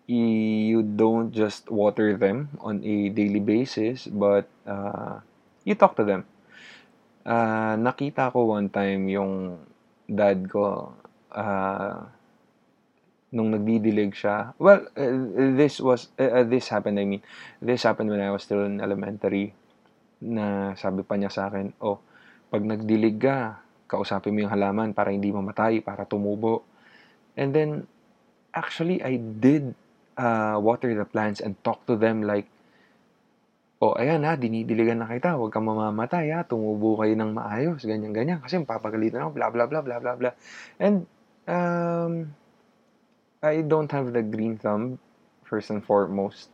You 0.07 0.81
don't 0.81 1.29
just 1.29 1.69
water 1.69 2.17
them 2.17 2.55
on 2.59 2.81
a 2.81 3.13
daily 3.13 3.39
basis, 3.39 4.09
but 4.09 4.49
uh, 4.65 5.21
you 5.63 5.75
talk 5.75 5.95
to 5.95 6.03
them. 6.03 6.27
Uh, 7.23 7.79
nakita 7.79 8.31
ko 8.35 8.51
one 8.51 8.67
time 8.67 9.07
yung 9.07 9.55
dad 10.05 10.43
ko 10.51 10.91
uh, 11.31 11.97
nung 13.33 13.49
nagdidilig 13.49 14.13
siya. 14.13 14.53
Well, 14.61 14.85
uh, 14.93 15.15
this 15.57 15.81
was 15.81 16.13
uh, 16.19 16.45
this 16.45 16.69
happened 16.69 17.01
I 17.01 17.07
mean, 17.07 17.23
this 17.63 17.87
happened 17.87 18.13
when 18.13 18.21
I 18.21 18.29
was 18.29 18.45
still 18.45 18.67
in 18.67 18.83
elementary 18.83 19.55
na 20.23 20.77
sabi 20.77 21.01
pa 21.01 21.17
niya 21.17 21.33
sa 21.33 21.49
akin, 21.49 21.73
"Oh, 21.81 21.99
pag 22.53 22.61
nagdilig 22.61 23.17
ka, 23.17 23.59
kausapin 23.89 24.35
mo 24.35 24.45
yung 24.45 24.53
halaman 24.53 24.93
para 24.93 25.09
hindi 25.09 25.33
mamatay, 25.33 25.81
para 25.81 26.05
tumubo." 26.05 26.61
And 27.33 27.49
then 27.55 27.89
actually 28.53 29.01
I 29.01 29.17
did 29.17 29.73
uh, 30.17 30.61
water 30.61 30.93
the 30.93 31.09
plants 31.09 31.41
and 31.41 31.57
talk 31.65 31.81
to 31.89 31.97
them 31.97 32.21
like 32.21 32.45
oh, 33.83 33.91
ayan 33.99 34.23
ha, 34.23 34.39
dinidiligan 34.39 35.03
na 35.03 35.11
kita, 35.11 35.35
huwag 35.35 35.51
kang 35.51 35.67
mamamatay 35.67 36.31
ha, 36.31 36.47
tumubo 36.47 36.95
kayo 37.03 37.19
ng 37.19 37.35
maayos, 37.35 37.83
ganyan-ganyan, 37.83 38.39
kasi 38.39 38.55
mapapagalitan 38.63 39.27
ako, 39.27 39.31
bla 39.35 39.51
bla 39.51 39.67
bla 39.67 39.83
bla 39.83 39.99
bla 39.99 40.13
bla. 40.15 40.31
And, 40.79 41.03
um, 41.51 42.31
I 43.43 43.59
don't 43.59 43.91
have 43.91 44.15
the 44.15 44.23
green 44.23 44.55
thumb, 44.55 45.03
first 45.43 45.67
and 45.67 45.83
foremost. 45.83 46.47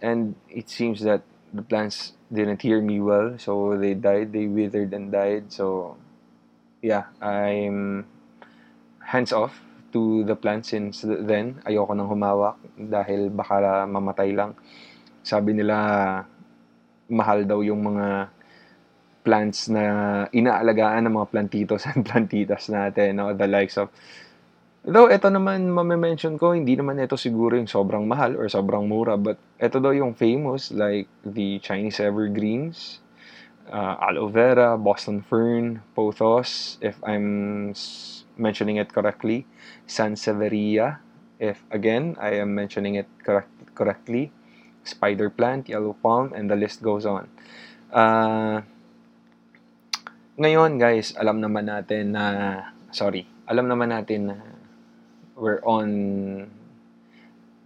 And 0.00 0.32
it 0.48 0.72
seems 0.72 1.04
that 1.04 1.28
the 1.52 1.60
plants 1.60 2.16
didn't 2.32 2.64
hear 2.64 2.80
me 2.80 3.04
well, 3.04 3.36
so 3.36 3.76
they 3.76 3.92
died, 3.92 4.32
they 4.32 4.48
withered 4.48 4.96
and 4.96 5.12
died, 5.12 5.52
so, 5.52 6.00
yeah, 6.80 7.12
I'm 7.20 8.08
hands 9.04 9.36
off 9.36 9.60
to 9.92 10.24
the 10.24 10.34
plants 10.34 10.72
since 10.72 11.04
then. 11.04 11.60
Ayoko 11.68 11.92
nang 11.92 12.08
humawak 12.08 12.58
dahil 12.74 13.28
baka 13.28 13.84
mamatay 13.84 14.32
lang. 14.32 14.56
Sabi 15.22 15.54
nila, 15.54 16.22
mahal 17.08 17.46
daw 17.46 17.62
yung 17.62 17.82
mga 17.82 18.30
plants 19.26 19.66
na 19.66 19.84
inaalagaan 20.30 21.06
ng 21.06 21.14
mga 21.18 21.28
plantitos 21.34 21.82
and 21.90 22.06
plantitas 22.06 22.70
natin, 22.70 23.18
no? 23.18 23.34
the 23.34 23.46
likes 23.50 23.74
of 23.74 23.90
Though 24.86 25.10
ito 25.10 25.26
naman 25.26 25.66
mame-mention 25.66 26.38
ko, 26.38 26.54
hindi 26.54 26.78
naman 26.78 27.02
ito 27.02 27.18
siguro 27.18 27.58
yung 27.58 27.66
sobrang 27.66 28.06
mahal 28.06 28.38
or 28.38 28.46
sobrang 28.46 28.86
mura, 28.86 29.18
but 29.18 29.34
ito 29.58 29.82
daw 29.82 29.90
yung 29.90 30.14
famous 30.14 30.70
like 30.70 31.10
the 31.26 31.58
Chinese 31.58 31.98
evergreens, 31.98 33.02
uh, 33.66 33.98
aloe 33.98 34.30
vera, 34.30 34.78
Boston 34.78 35.26
fern, 35.26 35.82
pothos, 35.98 36.78
if 36.78 37.02
I'm 37.02 37.74
mentioning 38.38 38.78
it 38.78 38.94
correctly, 38.94 39.42
Sansevieria, 39.90 41.02
if 41.42 41.66
again 41.74 42.14
I 42.22 42.38
am 42.38 42.54
mentioning 42.54 42.94
it 42.94 43.10
correct, 43.26 43.50
correctly, 43.74 44.30
spider 44.88 45.28
plant, 45.30 45.68
yellow 45.68 45.94
palm, 45.98 46.32
and 46.32 46.50
the 46.50 46.56
list 46.56 46.82
goes 46.82 47.04
on. 47.04 47.28
Uh, 47.92 48.62
ngayon 50.36 50.76
guys, 50.76 51.16
alam 51.16 51.40
naman 51.40 51.68
natin 51.68 52.12
na, 52.12 52.24
sorry, 52.92 53.26
alam 53.48 53.66
naman 53.70 53.88
natin 53.88 54.20
na 54.32 54.36
we're 55.36 55.60
on 55.64 55.88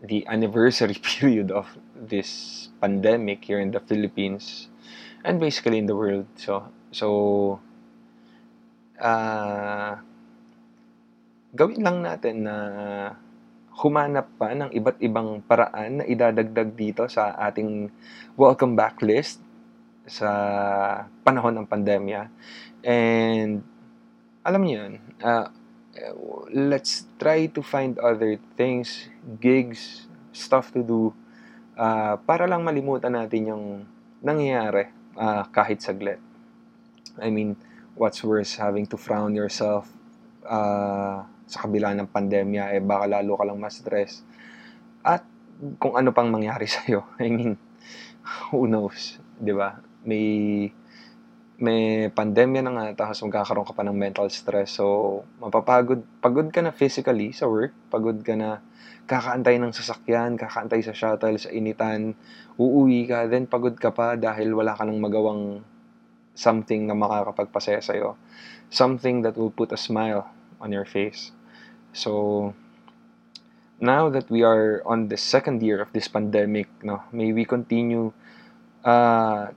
the 0.02 0.26
anniversary 0.26 0.96
period 1.02 1.50
of 1.50 1.66
this 1.94 2.68
pandemic 2.80 3.44
here 3.44 3.60
in 3.60 3.70
the 3.70 3.80
Philippines 3.80 4.68
and 5.24 5.38
basically 5.38 5.78
in 5.78 5.86
the 5.86 5.96
world. 5.96 6.26
So, 6.36 6.70
so 6.90 7.06
uh, 9.00 9.98
gawin 11.56 11.82
lang 11.82 12.06
natin 12.06 12.46
na 12.46 12.56
humanap 13.80 14.28
pa 14.36 14.52
ng 14.52 14.70
iba't 14.76 15.00
ibang 15.00 15.40
paraan 15.40 16.00
na 16.00 16.04
idadagdag 16.04 16.76
dito 16.76 17.08
sa 17.08 17.32
ating 17.48 17.88
welcome 18.36 18.76
back 18.76 19.00
list 19.00 19.40
sa 20.04 20.30
panahon 21.24 21.56
ng 21.56 21.66
pandemya. 21.66 22.28
And 22.84 23.64
alam 24.44 24.62
niyo 24.64 24.76
yun, 24.84 24.94
uh, 25.24 25.48
let's 26.52 27.08
try 27.16 27.48
to 27.48 27.60
find 27.64 27.96
other 28.00 28.36
things, 28.56 29.08
gigs, 29.40 30.08
stuff 30.30 30.70
to 30.76 30.84
do 30.84 31.12
uh, 31.80 32.20
para 32.28 32.44
lang 32.44 32.62
malimutan 32.62 33.16
natin 33.16 33.50
yung 33.50 33.64
nangyayari 34.20 34.92
uh, 35.16 35.48
kahit 35.48 35.80
saglit. 35.80 36.20
I 37.16 37.32
mean, 37.32 37.56
what's 37.96 38.20
worse 38.20 38.56
having 38.56 38.86
to 38.92 38.96
frown 38.96 39.32
yourself 39.34 39.88
uh, 40.46 41.24
sa 41.50 41.66
kabila 41.66 41.90
ng 41.98 42.08
pandemya, 42.14 42.78
eh 42.78 42.82
baka 42.82 43.10
lalo 43.10 43.34
ka 43.34 43.42
lang 43.42 43.58
ma-stress. 43.58 44.22
At 45.02 45.26
kung 45.82 45.98
ano 45.98 46.14
pang 46.14 46.30
mangyari 46.30 46.70
sa'yo. 46.74 47.04
I 47.18 47.28
mean, 47.28 47.58
who 48.48 48.70
knows, 48.70 49.18
di 49.34 49.50
ba? 49.50 49.82
May 50.06 50.26
may 51.60 52.08
pandemya 52.08 52.64
na 52.64 52.72
nga, 52.72 53.04
tapos 53.04 53.20
magkakaroon 53.20 53.68
ka 53.68 53.76
pa 53.76 53.84
ng 53.84 53.92
mental 53.92 54.32
stress. 54.32 54.80
So, 54.80 55.20
mapapagod. 55.44 56.00
Pagod 56.24 56.48
ka 56.48 56.64
na 56.64 56.72
physically 56.72 57.36
sa 57.36 57.52
work. 57.52 57.76
Pagod 57.92 58.24
ka 58.24 58.32
na 58.32 58.64
kakaantay 59.04 59.60
ng 59.60 59.76
sasakyan, 59.76 60.40
kakaantay 60.40 60.80
sa 60.80 60.96
shuttle, 60.96 61.36
sa 61.36 61.52
initan. 61.52 62.16
Uuwi 62.56 63.04
ka, 63.04 63.28
then 63.28 63.44
pagod 63.44 63.76
ka 63.76 63.92
pa 63.92 64.16
dahil 64.16 64.56
wala 64.56 64.72
ka 64.72 64.88
nang 64.88 65.04
magawang 65.04 65.60
something 66.32 66.88
na 66.88 66.96
makakapagpasaya 66.96 67.84
sa'yo. 67.84 68.16
Something 68.72 69.20
that 69.28 69.36
will 69.36 69.52
put 69.52 69.68
a 69.76 69.80
smile 69.80 70.32
on 70.64 70.72
your 70.72 70.88
face. 70.88 71.28
So, 71.92 72.54
now 73.80 74.10
that 74.10 74.30
we 74.30 74.42
are 74.42 74.82
on 74.84 75.08
the 75.08 75.16
second 75.16 75.62
year 75.62 75.80
of 75.80 75.92
this 75.92 76.08
pandemic, 76.08 76.68
no, 76.82 77.02
may 77.12 77.32
we 77.32 77.44
continue 77.44 78.12
uh, 78.84 79.48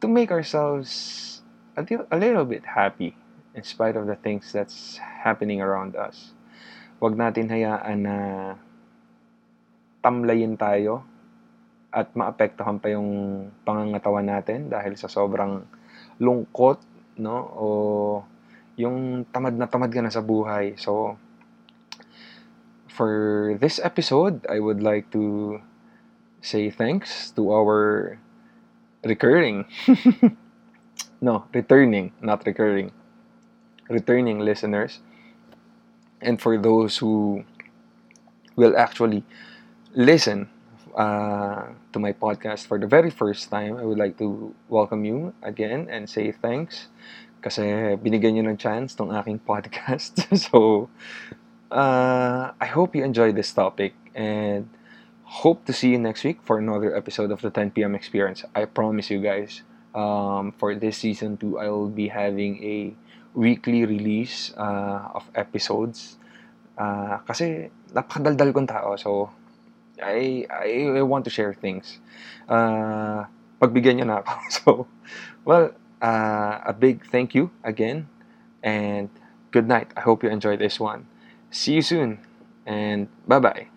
to 0.00 0.06
make 0.08 0.32
ourselves 0.32 1.42
a, 1.76 1.84
a 2.10 2.18
little 2.18 2.44
bit 2.44 2.64
happy 2.64 3.14
in 3.54 3.62
spite 3.62 3.96
of 3.96 4.06
the 4.06 4.16
things 4.16 4.50
that's 4.52 4.96
happening 4.98 5.60
around 5.60 5.94
us. 5.94 6.32
Huwag 7.00 7.14
natin 7.14 7.52
hayaan 7.52 7.98
na 8.02 8.16
tamlayin 10.02 10.56
tayo 10.56 11.04
at 11.92 12.08
maapektuhan 12.16 12.80
pa 12.80 12.88
yung 12.88 13.52
pangangatawan 13.68 14.24
natin 14.24 14.72
dahil 14.72 14.96
sa 14.96 15.12
sobrang 15.12 15.60
lungkot, 16.16 16.80
no? 17.20 17.36
O 17.52 17.66
yung 18.80 19.28
tamad 19.28 19.52
na 19.52 19.68
tamad 19.68 19.92
ka 19.92 20.00
na 20.00 20.08
sa 20.08 20.24
buhay. 20.24 20.74
So, 20.80 21.20
for 22.92 23.56
this 23.60 23.80
episode, 23.82 24.44
I 24.46 24.60
would 24.60 24.82
like 24.82 25.10
to 25.12 25.60
say 26.40 26.68
thanks 26.70 27.32
to 27.32 27.50
our 27.52 28.18
recurring. 29.04 29.64
no, 31.20 31.44
returning, 31.54 32.12
not 32.20 32.44
recurring. 32.46 32.92
Returning 33.88 34.38
listeners. 34.38 35.00
And 36.20 36.40
for 36.40 36.58
those 36.58 36.98
who 36.98 37.44
will 38.54 38.76
actually 38.76 39.24
listen 39.94 40.48
uh, 40.94 41.72
to 41.92 41.98
my 41.98 42.12
podcast 42.12 42.66
for 42.66 42.78
the 42.78 42.86
very 42.86 43.10
first 43.10 43.50
time, 43.50 43.76
I 43.76 43.84
would 43.84 43.98
like 43.98 44.18
to 44.18 44.54
welcome 44.68 45.04
you 45.04 45.34
again 45.42 45.88
and 45.90 46.08
say 46.08 46.30
thanks 46.30 46.88
kasi 47.42 47.98
binigyan 47.98 48.38
nyo 48.38 48.54
ng 48.54 48.60
chance 48.60 48.94
tong 48.94 49.10
aking 49.10 49.42
podcast. 49.42 50.22
so, 50.46 50.86
uh, 51.72 52.52
I 52.60 52.66
hope 52.66 52.94
you 52.94 53.02
enjoy 53.02 53.32
this 53.32 53.50
topic 53.52 53.94
and 54.14 54.68
hope 55.24 55.64
to 55.64 55.72
see 55.72 55.90
you 55.90 55.98
next 55.98 56.22
week 56.22 56.38
for 56.44 56.58
another 56.58 56.94
episode 56.94 57.32
of 57.32 57.40
the 57.40 57.50
10 57.50 57.72
p.m. 57.72 57.94
experience. 57.94 58.44
I 58.54 58.66
promise 58.66 59.10
you 59.10 59.20
guys, 59.20 59.62
um, 59.94 60.52
for 60.58 60.74
this 60.74 60.98
season 60.98 61.38
2, 61.38 61.58
I 61.58 61.68
will 61.68 61.88
be 61.88 62.08
having 62.08 62.62
a 62.62 62.94
weekly 63.34 63.86
release 63.86 64.52
uh, 64.56 65.08
of 65.16 65.24
episodes. 65.34 66.16
Uh, 66.76 67.18
kasi 67.24 67.72
napakadaldal 67.92 68.52
kong 68.52 68.68
tao. 68.68 68.96
So, 68.96 69.30
I, 70.02 70.44
I, 70.52 71.00
I 71.00 71.02
want 71.02 71.24
to 71.24 71.30
share 71.30 71.54
things. 71.54 71.98
Uh, 72.48 73.24
pagbigyan 73.60 74.04
nyo 74.04 74.04
na 74.04 74.16
ako. 74.20 74.32
So, 74.52 74.86
well, 75.48 75.72
uh, 76.04 76.60
a 76.68 76.76
big 76.76 77.08
thank 77.08 77.34
you 77.34 77.48
again. 77.64 78.08
And 78.62 79.08
good 79.50 79.66
night. 79.66 79.88
I 79.96 80.04
hope 80.04 80.22
you 80.22 80.28
enjoyed 80.28 80.60
this 80.60 80.78
one. 80.78 81.08
See 81.52 81.74
you 81.74 81.82
soon. 81.82 82.18
And 82.66 83.08
bye-bye. 83.28 83.71